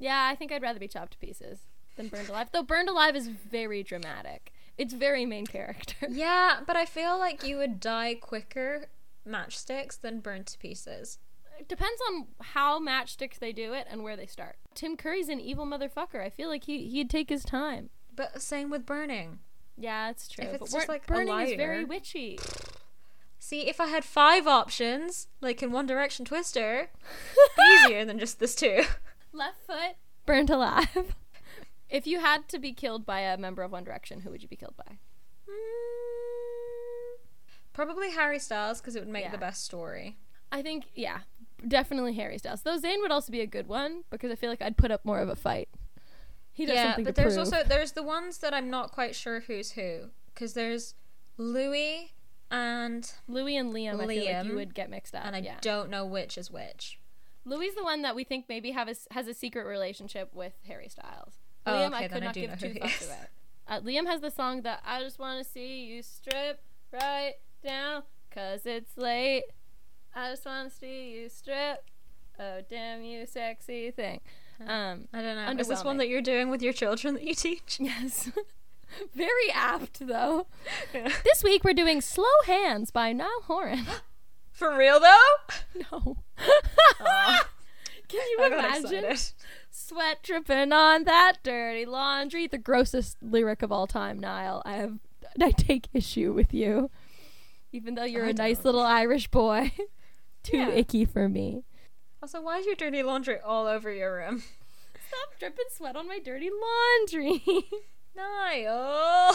[0.00, 1.60] Yeah, I think I'd rather be chopped to pieces
[1.94, 2.48] than burned alive.
[2.52, 4.52] Though burned alive is very dramatic.
[4.76, 5.94] It's very main character.
[6.10, 8.86] Yeah, but I feel like you would die quicker
[9.24, 11.20] matchsticks than burned to pieces.
[11.60, 14.56] It depends on how matchsticks they do it and where they start.
[14.74, 16.20] Tim Curry's an evil motherfucker.
[16.24, 17.90] I feel like he he'd take his time.
[18.16, 19.38] But same with burning.
[19.76, 20.44] Yeah, it's true.
[20.44, 22.40] If it's but just, like, burning is very witchy.
[23.42, 26.90] See, if I had five options, like in One Direction Twister,
[27.84, 28.82] easier than just this two.
[29.32, 31.14] Left foot burnt alive.
[31.88, 34.48] if you had to be killed by a member of One Direction, who would you
[34.48, 34.98] be killed by?
[35.48, 37.24] Mm,
[37.72, 39.30] Probably Harry Styles because it would make Yeah.
[39.30, 40.18] the best story.
[40.52, 41.20] I think yeah,
[41.66, 42.62] definitely Harry Styles.
[42.62, 45.04] Though Zayn would also be a good one because I feel like I'd put up
[45.04, 45.68] more of a fight.
[46.52, 47.46] He does yeah, something but to there's prove.
[47.54, 50.94] also there's the ones that I'm not quite sure who's who because there's
[51.38, 52.12] Louis
[52.50, 53.94] and Louis and Liam.
[53.94, 55.24] I feel like you would get mixed up.
[55.24, 55.56] and I yeah.
[55.60, 56.98] don't know which is which.
[57.44, 60.52] Louis is the one that we think maybe have a has a secret relationship with
[60.66, 61.34] Harry Styles.
[61.66, 63.28] Oh, Liam, okay, I could not do give two fucks about.
[63.68, 67.34] Uh, Liam has the song that I just want to see you strip right
[67.64, 69.44] down, cause it's late.
[70.14, 71.84] I just want to see you strip.
[72.38, 74.20] Oh damn you, sexy thing.
[74.66, 75.60] Um, I don't know.
[75.60, 77.76] Is this one that you're doing with your children that you teach?
[77.80, 78.30] yes,
[79.14, 80.46] very apt though.
[80.92, 83.84] This week we're doing "Slow Hands" by Niall Horan.
[84.52, 85.82] For real though?
[85.92, 86.16] no.
[88.08, 89.16] Can you imagine?
[89.70, 92.46] Sweat dripping on that dirty laundry.
[92.48, 94.62] The grossest lyric of all time, Niall.
[94.64, 94.98] I have
[95.40, 96.90] I take issue with you.
[97.72, 98.64] Even though you're I a nice don't.
[98.66, 99.72] little Irish boy.
[100.42, 100.70] Too Yeah.
[100.70, 101.62] icky for me.
[102.22, 104.42] Also, why is your dirty laundry all over your room?
[105.08, 107.42] Stop dripping sweat on my dirty laundry.
[108.16, 109.32] Niall.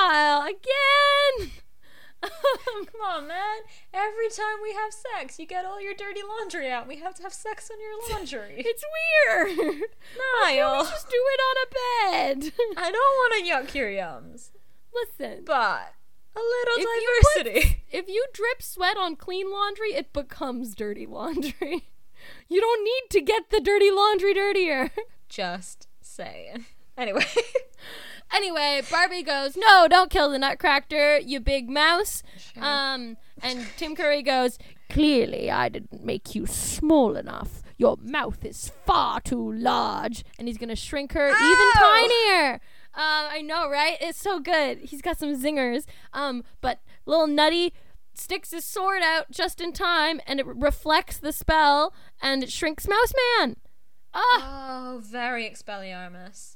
[0.00, 1.50] Niall, again.
[2.22, 3.58] Come on, man.
[3.92, 6.88] Every time we have sex, you get all your dirty laundry out.
[6.88, 8.54] We have to have sex on your laundry.
[8.58, 8.84] it's
[9.28, 9.82] weird.
[10.40, 10.84] Why Niall.
[10.84, 11.68] we just do it on a
[12.40, 12.52] bed?
[12.78, 14.50] I don't want to yuck your yums,
[14.94, 15.42] Listen.
[15.44, 15.92] but
[16.34, 17.82] a little If you put- diversity.
[17.92, 21.88] If you drip sweat on clean laundry, it becomes dirty laundry.
[22.48, 24.90] You don't need to get the dirty laundry dirtier.
[25.28, 26.64] Just saying.
[26.96, 27.24] Anyway.
[28.34, 32.22] Anyway, Barbie goes, "No, don't kill the Nutcracker, you big mouse."
[32.60, 34.58] Um, and Tim Curry goes,
[34.90, 37.62] "Clearly, I didn't make you small enough.
[37.76, 42.60] Your mouth is far too large." And he's gonna shrink her even tinier.
[42.96, 43.96] Uh, I know, right?
[44.00, 44.78] It's so good.
[44.78, 45.84] He's got some zingers.
[46.12, 47.72] Um, but little Nutty
[48.14, 52.88] sticks his sword out just in time, and it reflects the spell, and it shrinks
[52.88, 53.56] Mouse Man.
[54.12, 54.94] Ah.
[54.94, 56.53] oh, very Expelliarmus.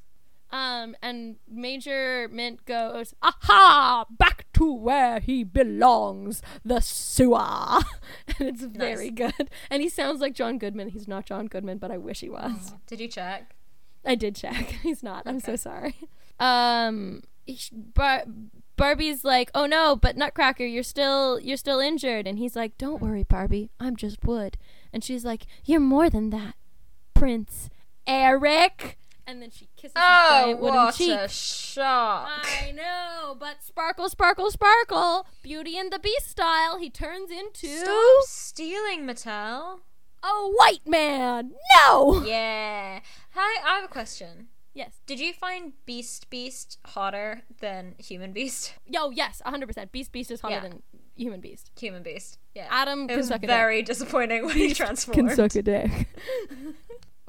[0.50, 4.06] Um, and Major Mint goes, Aha!
[4.10, 7.38] Back to where he belongs, the sewer.
[8.38, 9.50] and it's very good.
[9.70, 10.88] And he sounds like John Goodman.
[10.88, 12.74] He's not John Goodman, but I wish he was.
[12.86, 13.54] Did you check?
[14.04, 14.54] I did check.
[14.82, 15.24] He's not.
[15.26, 15.96] I'm so sorry.
[16.40, 17.22] Um,
[17.72, 18.24] Bar-
[18.76, 23.02] Barbie's like, "Oh no, but Nutcracker, you're still you're still injured." And he's like, "Don't
[23.02, 23.70] worry, Barbie.
[23.80, 24.56] I'm just wood."
[24.92, 26.54] And she's like, "You're more than that,
[27.14, 27.68] Prince
[28.06, 28.97] Eric."
[29.30, 31.10] And then she kisses his Oh, giant wooden what cheek.
[31.10, 32.30] a shock.
[32.62, 38.22] I know, but sparkle, sparkle, sparkle, Beauty and the Beast style, he turns into Stop
[38.24, 39.80] stealing, Mattel.
[40.22, 41.52] a white man.
[41.76, 42.22] No.
[42.24, 43.00] Yeah.
[43.34, 44.48] Hi, I have a question.
[44.72, 44.92] Yes.
[45.06, 48.72] Did you find Beast Beast hotter than Human Beast?
[48.86, 49.92] Yo, yes, 100%.
[49.92, 50.60] Beast Beast is hotter Yeah.
[50.60, 50.82] than
[51.16, 51.70] Human Beast.
[51.78, 52.38] Human Beast.
[52.54, 52.68] Yeah.
[52.70, 55.28] Adam it can was suck a very disappointing when he transformed.
[55.28, 55.90] Can suck a dick.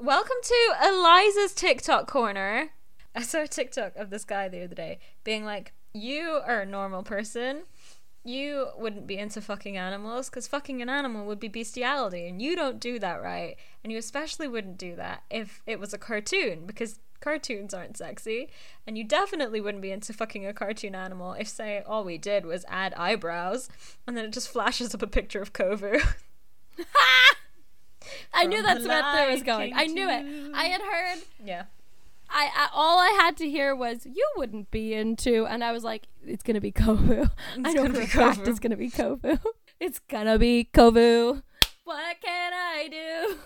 [0.02, 2.70] Welcome to Eliza's TikTok corner.
[3.14, 6.66] I saw a TikTok of this guy the other day being like, You are a
[6.66, 7.64] normal person.
[8.24, 12.56] You wouldn't be into fucking animals because fucking an animal would be bestiality, and you
[12.56, 13.56] don't do that right.
[13.84, 18.48] And you especially wouldn't do that if it was a cartoon because cartoons aren't sexy.
[18.86, 22.46] And you definitely wouldn't be into fucking a cartoon animal if, say, all we did
[22.46, 23.68] was add eyebrows
[24.06, 26.00] and then it just flashes up a picture of Kovu.
[28.32, 29.72] I knew that's where it was going.
[29.74, 30.52] I knew it.
[30.54, 31.64] I had heard yeah.
[32.32, 35.82] I, I all I had to hear was you wouldn't be into, and I was
[35.82, 37.28] like, it's gonna be Kovu.
[37.64, 39.38] I know for a fact it's gonna be Kovu.
[39.80, 41.42] It's gonna be Kovu.
[41.84, 43.36] What can I do?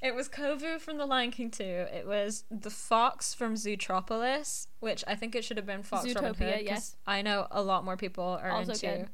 [0.00, 1.62] It was Kovu from The Lion King 2.
[1.62, 6.32] It was the fox from Zootropolis, which I think it should have been Fox Robin
[6.34, 6.54] Zootopia, Hood.
[6.60, 6.96] 'cause yes.
[7.06, 9.08] I know a lot more people are Also into good.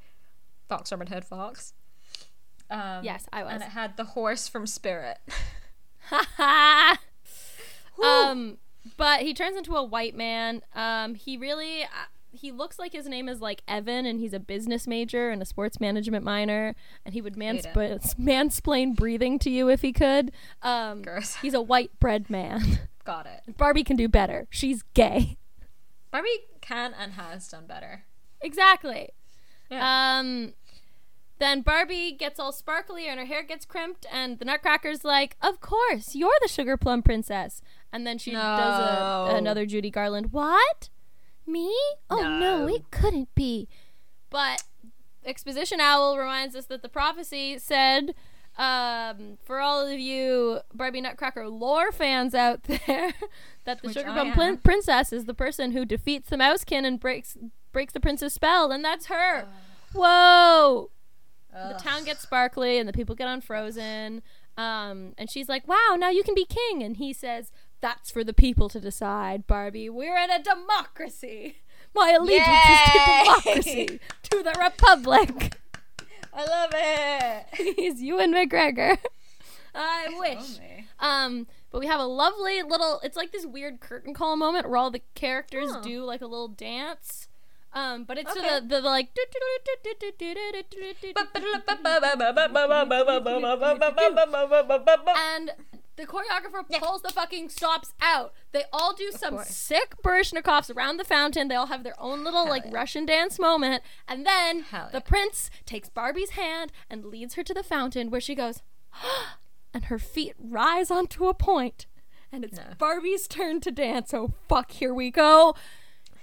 [0.68, 1.74] Fox Robin Hood Fox.
[2.70, 3.52] Um, Yes, I was.
[3.54, 5.18] And it had the horse from Spirit.
[8.02, 8.58] um,
[8.96, 10.62] but he turns into a white man.
[10.74, 11.84] Um, he really.
[11.84, 15.40] Uh, he looks like his name is like Evan, and he's a business major and
[15.40, 17.72] a sports management minor, and he would mansp-
[18.20, 20.30] mansplain breathing to you if he could.
[20.62, 21.36] Um, Gross.
[21.36, 22.80] he's a white bread man.
[23.04, 23.56] Got it.
[23.56, 24.46] Barbie can do better.
[24.50, 25.38] She's gay.
[26.10, 26.28] Barbie
[26.60, 28.04] can and has done better.
[28.42, 29.10] Exactly.
[29.70, 30.18] Yeah.
[30.18, 30.52] Um,
[31.38, 35.60] then Barbie gets all sparkly and her hair gets crimped, and the Nutcracker's like, "Of
[35.60, 37.62] course, you're the sugar plum princess."
[37.92, 40.32] And then she does a, another Judy Garland.
[40.32, 40.90] What?
[41.46, 41.74] Me?
[42.10, 42.66] Oh no.
[42.66, 42.74] No.
[42.74, 43.68] it couldn't be.
[44.30, 44.62] But
[45.24, 48.14] Exposition Owl reminds us that the prophecy said,
[48.58, 53.14] um, for all of you Barbie Nutcracker lore fans out there,
[53.64, 54.58] that the Which Sugar Plum.
[54.58, 57.36] Princess is the person who defeats the Mouse King and breaks
[57.72, 59.46] breaks the prince's spell, and that's her.
[59.94, 60.90] Whoa!
[61.72, 64.22] The town gets sparkly, and the people get unfrozen.
[64.56, 68.24] Um, and she's like, "Wow, now you can be king." And he says, "That's for
[68.24, 69.88] the people to decide, Barbie.
[69.88, 71.58] We're in a democracy.
[71.94, 74.00] My allegiance is to democracy,
[74.30, 75.56] to the republic."
[76.32, 77.76] I love it.
[77.76, 78.98] He's Ewan McGregor.
[79.74, 80.58] I wish.
[81.00, 83.00] Um, but we have a lovely little.
[83.02, 85.80] It's like this weird curtain call moment where all the characters Huh.
[85.80, 87.27] do like a little dance.
[87.72, 88.60] Um, but it's Okay.
[88.60, 89.08] the, the, the like.
[95.16, 95.50] And
[95.96, 98.32] the choreographer pulls the fucking stops out.
[98.52, 99.48] They all do some course.
[99.48, 101.48] sick Baryshnikovs around the fountain.
[101.48, 102.70] They all have their own little like yeah.
[102.72, 103.82] Russian dance moment.
[104.06, 105.02] And then Hell the yeah.
[105.04, 108.62] prince takes Barbie's hand and leads her to the fountain where she goes,
[109.74, 111.86] and her feet rise onto a point.
[112.30, 112.64] And it's No.
[112.78, 114.14] Barbie's turn to dance.
[114.14, 115.54] Oh fuck, here we go.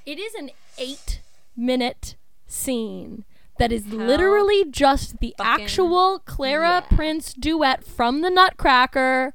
[0.05, 1.19] It is an eight
[1.55, 2.15] minute
[2.47, 3.25] scene
[3.57, 6.95] that is literally just the actual Clara yeah.
[6.95, 9.33] Prince duet from the Nutcracker.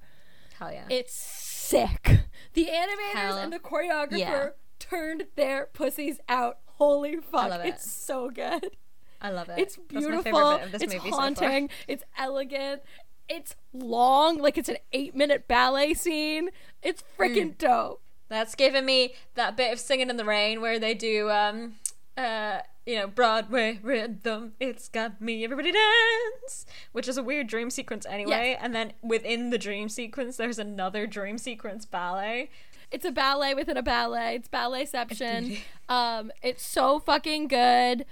[0.59, 0.85] Hell yeah.
[0.91, 2.21] It's sick.
[2.53, 4.49] The animators Hell and the choreographer yeah.
[4.79, 6.59] turned their pussies out.
[6.67, 7.49] Holy fuck.
[7.49, 7.69] love it.
[7.69, 8.77] It's so good.
[9.23, 9.59] I love it.
[9.59, 10.23] It's beautiful.
[10.23, 11.71] favorite bit of this it's movie so haunting.
[11.87, 12.83] it's elegant.
[13.29, 14.39] It's long.
[14.39, 16.51] Like it's an eight minute ballet scene.
[16.83, 17.07] It's Mm.
[17.17, 18.03] freaking dope.
[18.29, 21.77] That's giving me that bit of singing in the rain where they do um
[22.21, 24.53] uh you know Broadway rhythm.
[24.61, 28.51] It's got me everybody dance, which is a weird dream sequence anyway.
[28.51, 28.61] Yes.
[28.63, 32.51] And then within the dream sequence, there's another dream sequence ballet.
[32.91, 34.35] It's a ballet within a ballet.
[34.35, 35.61] It's balletception.
[35.89, 38.05] Um, it's so fucking good.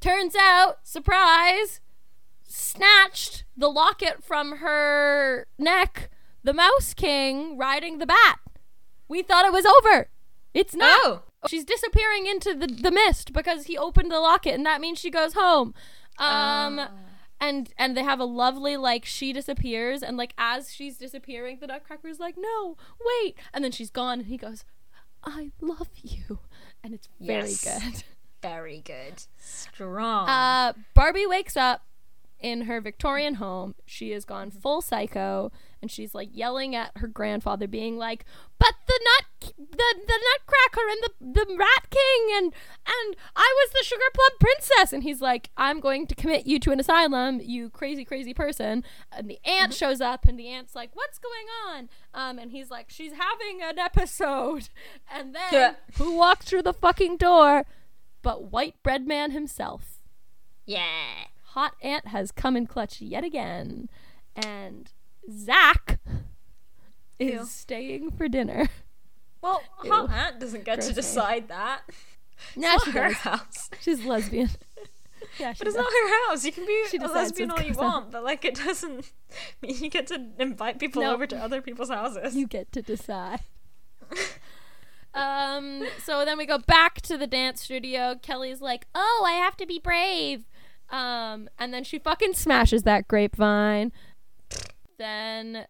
[0.00, 1.80] Turns out, surprise,
[2.46, 6.10] snatched the locket from her neck.
[6.42, 8.38] The Mouse King riding the bat.
[9.08, 10.08] We thought it was over.
[10.54, 10.98] It's not.
[11.02, 11.22] Oh.
[11.48, 15.10] She's disappearing into the, the mist because he opened the locket, and that means she
[15.10, 15.74] goes home.
[16.18, 16.80] Um,
[17.40, 21.66] and and they have a lovely like she disappears, and like as she's disappearing, the
[21.66, 22.76] Nutcracker's like, "No,
[23.22, 24.64] wait!" And then she's gone, and he goes,
[25.24, 26.40] "I love you,"
[26.84, 27.64] and it's very Yes.
[27.64, 28.04] good.
[28.42, 29.22] Very good.
[29.38, 30.28] Strong.
[30.28, 31.86] Uh, Barbie wakes up
[32.38, 33.74] in her Victorian home.
[33.86, 34.60] She has gone Mm-hmm.
[34.60, 35.50] full psycho,
[35.82, 38.24] and she's like yelling at her grandfather, being like,
[38.58, 42.44] "But the nut, the the Nutcracker and the the Rat King, and
[42.86, 46.58] and I was the Sugar Plum Princess." And he's like, "I'm going to commit you
[46.60, 49.76] to an asylum, you crazy crazy person." And the aunt Mm-hmm.
[49.78, 53.62] shows up, and the aunt's like, "What's going on?" Um, and he's like, "She's having
[53.62, 54.68] an episode."
[55.12, 55.74] And then Yeah.
[55.96, 57.64] who walks through the fucking door?
[58.22, 60.02] But White Bread Man himself.
[60.66, 61.24] yeah.
[61.54, 63.88] Hot Ant has come in clutch yet again.
[64.36, 64.92] And
[65.30, 65.98] Zach
[67.18, 67.44] is Ew.
[67.46, 68.68] staying for dinner.
[69.42, 69.90] Well, Ew.
[69.90, 71.82] Hot Aunt doesn't get Gross to decide that.
[71.88, 73.16] It's she not her does.
[73.18, 73.70] house.
[73.80, 74.48] She's lesbian.
[75.38, 75.84] yeah, But it's does.
[75.84, 76.44] not her house.
[76.44, 79.12] You can be She a lesbian all you want, but like it doesn't
[79.62, 81.12] mean you get to invite people No.
[81.12, 82.34] over to other people's houses.
[82.34, 83.40] You get to decide.
[85.14, 88.14] um, so then we go back to the dance studio.
[88.22, 90.44] Kelly's like, "Oh, I have to be brave."
[90.88, 93.92] Um, and then she fucking smashes that grapevine
[95.00, 95.64] then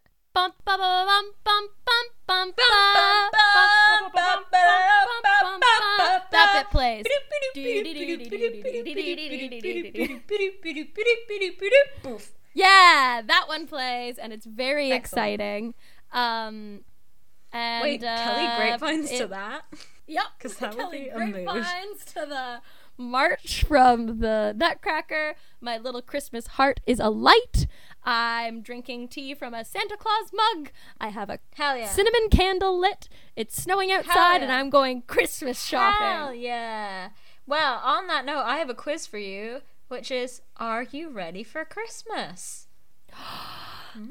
[6.30, 7.04] that bit plays.
[12.54, 15.74] Yeah, that one plays, and it's very exciting.
[16.12, 16.80] Um,
[17.52, 19.62] and wait, Kelly grapevines to that.
[20.08, 21.44] Yep, because that would be a mood.
[21.44, 22.60] Grapevines to the
[23.00, 25.34] march from the Nutcracker.
[25.60, 27.66] My little Christmas heart is alight.
[28.04, 30.70] I'm drinking tea from a Santa Claus mug.
[31.00, 31.86] I have a yeah.
[31.86, 33.08] cinnamon candle lit.
[33.36, 34.52] It's snowing outside, and.
[34.52, 36.06] I'm going Christmas shopping.
[36.06, 37.10] Hell yeah.
[37.46, 41.42] Well, on that note, I have a quiz for you, which is Are you ready
[41.42, 42.68] for Christmas?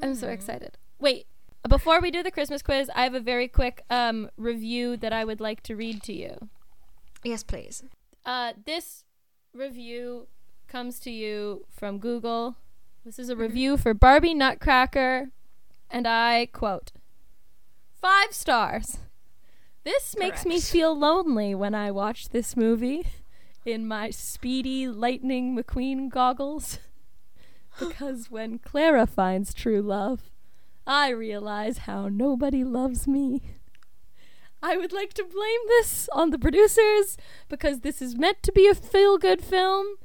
[0.02, 0.76] I'm so excited.
[0.98, 1.26] Wait,
[1.68, 5.24] before we do the Christmas quiz, I have a very quick um, review that I
[5.24, 6.48] would like to read to you.
[7.22, 7.82] Yes, please.
[8.24, 9.04] Uh, this
[9.54, 10.26] review
[10.68, 12.56] comes to you from Google.
[13.04, 15.30] This is a review for Barbie Nutcracker,
[15.90, 16.92] and I quote
[18.00, 18.98] Five stars.
[19.84, 23.06] This makes me feel lonely when I watch this movie
[23.64, 26.78] in my speedy Lightning McQueen goggles.
[27.78, 30.30] because when Clara finds true love,
[30.86, 33.42] I realize how nobody loves me.
[34.62, 37.16] I would like to blame this on the producers
[37.48, 39.96] because this is meant to be a feel good film,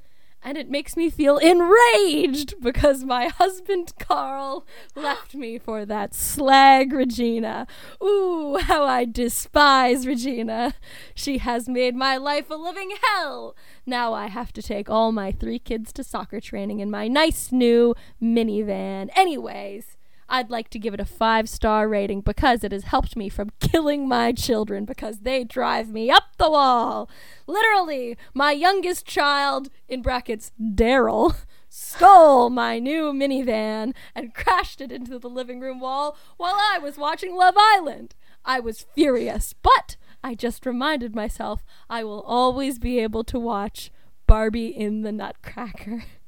[0.42, 6.94] and it makes me feel enraged because my husband Carl left me for that slag
[6.94, 7.66] Regina.
[8.02, 10.76] Ooh, how I despise Regina.
[11.16, 13.56] She has made my life a living hell.
[13.86, 17.52] Now I have to take all my three kids to soccer training in my nice
[17.52, 19.10] new minivan.
[19.16, 19.95] Anyways,
[20.28, 23.52] I'd like to give it a five star rating because it has helped me from
[23.60, 27.10] killing my children because they drive me up the wall.
[27.48, 31.36] Literally, my youngest child, in brackets, Daryl,
[31.70, 36.98] stole my new minivan and crashed it into the living room wall while I was
[36.98, 38.16] watching Love Island.
[38.44, 43.92] I was furious, but I just reminded myself I will always be able to watch
[44.28, 46.04] Barbie in the Nutcracker.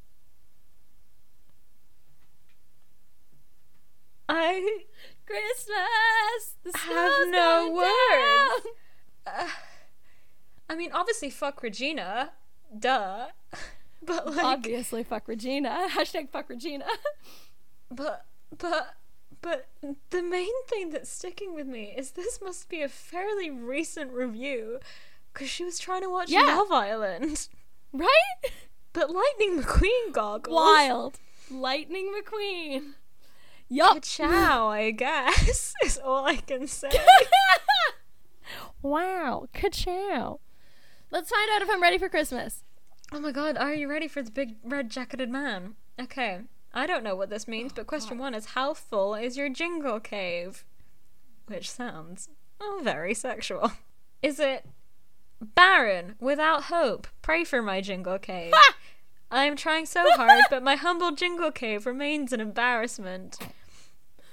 [4.30, 4.80] I
[5.26, 6.56] Christmas!
[6.64, 8.66] The have no words.
[9.26, 9.48] down.
[10.70, 12.32] I mean, obviously, fuck Regina.
[12.78, 13.28] Duh.
[14.04, 15.88] But, like, Obviously, fuck Regina.
[15.92, 16.86] Hashtag fuck Regina.
[17.92, 18.26] but,
[18.58, 18.96] but,
[19.42, 19.68] but
[20.12, 24.80] the main thing that's sticking with me is this must be a fairly recent review
[25.34, 26.56] because she was trying to watch Yeah.
[26.58, 27.48] Love Island.
[27.94, 28.52] right?
[28.94, 30.56] But Lightning McQueen goggles.
[30.56, 31.20] Wild.
[31.52, 32.94] Lightning McQueen.
[33.70, 34.04] Yup.
[34.04, 36.90] Ciao, I guess, is all I can say.
[38.82, 39.48] wow.
[39.54, 40.40] Ka-chow.
[41.12, 42.64] Let's find out if I'm ready for Christmas.
[43.12, 45.76] oh my god, are you ready for the big red jacketed man?
[46.00, 46.42] Okay,
[46.74, 50.00] I don't know what this means, but question one is how full is your jingle
[50.00, 50.64] cave?
[51.48, 53.72] Which sounds oh, very sexual.
[54.22, 54.66] Is it
[55.42, 57.08] barren, without hope?
[57.22, 58.54] Pray for my jingle cave.
[59.30, 63.38] I am trying so hard, but my humble jingle cave remains an embarrassment.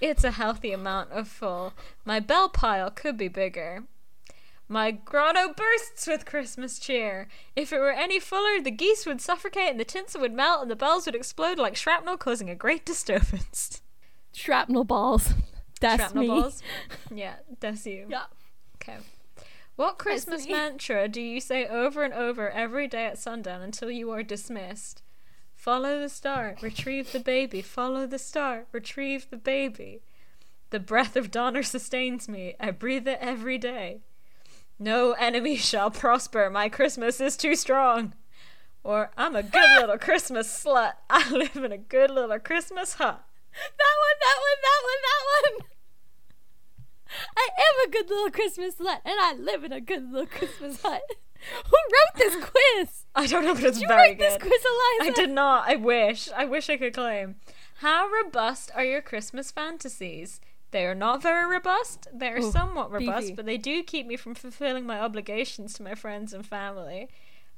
[0.01, 1.73] It's a healthy amount of full.
[2.05, 3.85] My bell pile could be bigger.
[4.69, 7.29] My grotto bursts with Christmas cheer.
[7.55, 10.71] If it were any fuller, the geese would suffocate and the tinsel would melt and
[10.71, 13.83] the bells would explode like shrapnel, causing a great disturbance.
[14.33, 15.33] Shrapnel balls.
[15.81, 16.29] That's shrapnel me.
[16.29, 16.63] balls?
[17.13, 18.07] Yeah, that's you.
[18.09, 18.25] Yeah.
[18.77, 18.99] Okay.
[19.77, 24.11] What Christmas mantra do you say over and over every day at sundown until you
[24.11, 25.03] are dismissed?
[25.57, 27.61] Follow the star, retrieve the baby.
[27.61, 30.03] Follow the star, retrieve the baby.
[30.71, 32.55] The breath of Donner sustains me.
[32.61, 34.01] I breathe it every day.
[34.79, 36.51] No enemy shall prosper.
[36.51, 38.15] My Christmas is too strong.
[38.85, 40.93] Or I'm a good little Christmas slut.
[41.11, 43.25] I live in a good little Christmas hut.
[43.55, 45.69] That one, that one, that one, that one.
[47.37, 47.49] I
[47.79, 51.03] am a good little Christmas hut, and I live in a good little Christmas hut.
[51.67, 53.05] Who wrote this quiz?
[53.15, 54.31] I don't know, but it's Did you very write good.
[54.31, 55.03] this quiz, Eliza?
[55.03, 55.69] I did not.
[55.69, 56.29] I wish.
[56.35, 57.37] I wish I could claim.
[57.79, 60.41] How robust are your Christmas fantasies?
[60.71, 62.09] They are not very robust.
[62.13, 63.35] They are Ooh, somewhat robust, beefy.
[63.35, 67.09] but they do keep me from fulfilling my obligations to my friends and family.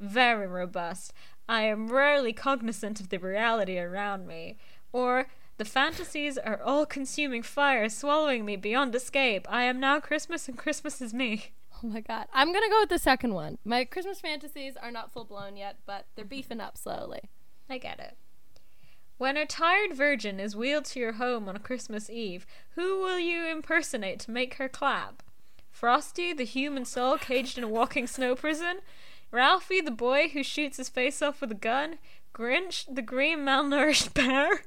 [0.00, 1.12] Very robust.
[1.48, 4.56] I am rarely cognizant of the reality around me.
[4.92, 9.46] Or the fantasies are all consuming fire, swallowing me beyond escape.
[9.50, 11.52] I am now Christmas and Christmas is me.
[11.82, 12.26] Oh my god.
[12.32, 13.58] I'm gonna go with the second one.
[13.64, 17.28] My Christmas fantasies are not full blown yet, but they're beefing up slowly.
[17.68, 18.16] I get it.
[19.18, 23.46] When a tired virgin is wheeled to your home on Christmas Eve, who will you
[23.46, 25.22] impersonate to make her clap?
[25.70, 28.80] Frosty, the human soul caged in a walking snow prison?
[29.30, 31.98] Ralphie, the boy who shoots his face off with a gun?
[32.34, 34.64] Grinch, the green malnourished bear?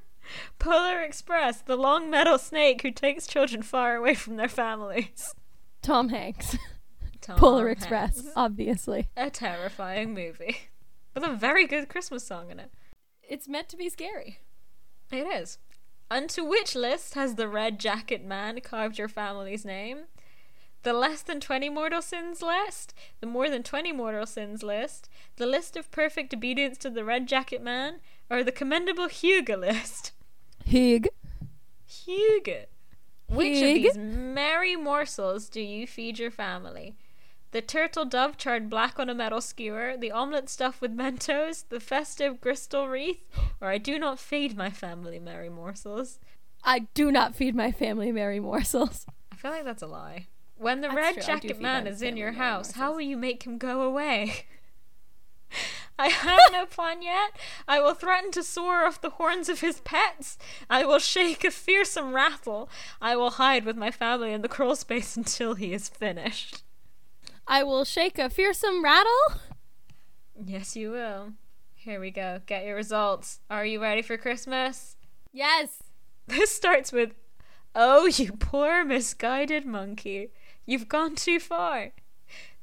[0.57, 5.33] Polar Express, the long metal snake who takes children far away from their families?
[5.81, 6.57] Tom Hanks.
[7.21, 9.09] Tom Polar Express, obviously.
[9.15, 10.57] A terrifying movie.
[11.13, 12.71] With a very good Christmas song in it.
[13.21, 14.39] It's meant to be scary.
[15.11, 15.57] It is.
[16.11, 20.05] Unto which list has the red jacket man carved your family's name?
[20.83, 25.45] the less than 20 mortal sins list, the more than 20 mortal sins list, the
[25.45, 27.99] list of perfect obedience to the red jacket man,
[28.29, 30.13] or the commendable Hugo list?
[30.69, 31.09] Hig.
[32.05, 32.49] Hug.
[33.27, 33.83] Which of Hig?
[33.83, 36.95] these merry morsels do you feed your family?
[37.51, 41.79] The turtle dove charred black on a metal skewer, the omelette stuffed with Mentos, the
[41.79, 43.23] festive crystal wreath,
[43.59, 46.19] or I do not feed my family merry morsels?
[46.63, 49.07] I do not feed my family merry morsels.
[49.31, 50.27] I feel like that's a lie.
[50.57, 52.31] When the That's red true, I do jacket feed man my is in family your
[52.33, 52.95] merry house, how morsels.
[52.97, 54.45] will you make him go away?
[55.99, 57.31] I have no plan yet.
[57.67, 60.37] I will threaten to soar off the horns of his pets.
[60.69, 62.69] I will shake a fearsome rattle.
[63.01, 66.63] I will hide with my family in the crawl space until he is finished.
[67.45, 69.41] I will shake a fearsome rattle.
[70.41, 71.33] Yes, you will.
[71.75, 72.41] Here we go.
[72.45, 73.39] Get your results.
[73.49, 74.95] Are you ready for Christmas?
[75.33, 75.83] Yes.
[76.27, 77.13] This starts with
[77.75, 80.29] Oh, you poor misguided monkey.
[80.65, 81.91] You've gone too far.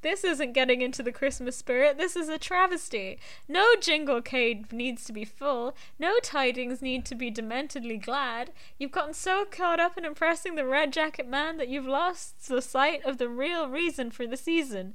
[0.07, 1.99] This isn't getting into the Christmas spirit.
[1.99, 3.19] This is a travesty.
[3.49, 5.75] No jingle cave needs to be full.
[5.99, 8.53] No tidings need to be dementedly glad.
[8.79, 12.63] You've gotten so caught up in impressing the red jacket man that you've lost the
[12.63, 14.95] sight of the real reason for the season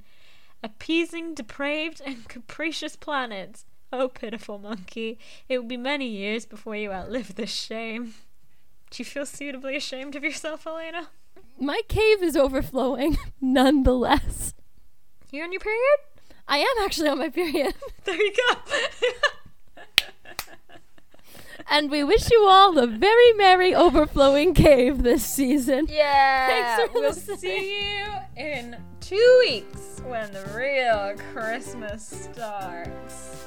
[0.62, 3.66] appeasing depraved and capricious planets.
[3.92, 8.14] Oh, pitiful monkey, it will be many years before you outlive this shame.
[8.88, 11.08] Do you feel suitably ashamed of yourself, Elena?
[11.60, 14.54] My cave is overflowing, nonetheless.
[15.32, 15.98] You on your period?
[16.46, 17.74] I am actually on my period.
[18.04, 18.56] There you go.
[21.70, 25.86] and we wish you all a very merry overflowing cave this season.
[25.88, 27.38] yeah, Thanks for we'll listening.
[27.38, 28.04] see you
[28.36, 33.46] in two weeks when the real Christmas starts.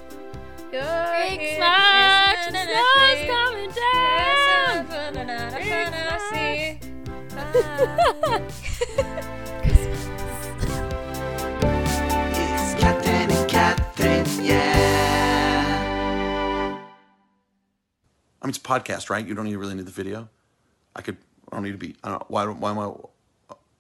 [0.72, 4.88] Big smash, Christmas, snow's coming down.
[5.52, 6.24] Christmas,
[9.68, 10.05] It's
[14.06, 14.76] Yeah.
[18.42, 19.26] I mean, it's a podcast, right?
[19.26, 20.30] You don't even really need the video.
[20.96, 21.18] I could.
[21.52, 21.96] I don't need to be.
[22.04, 22.30] I don't.
[22.30, 22.46] Why?
[22.46, 22.92] Why am I?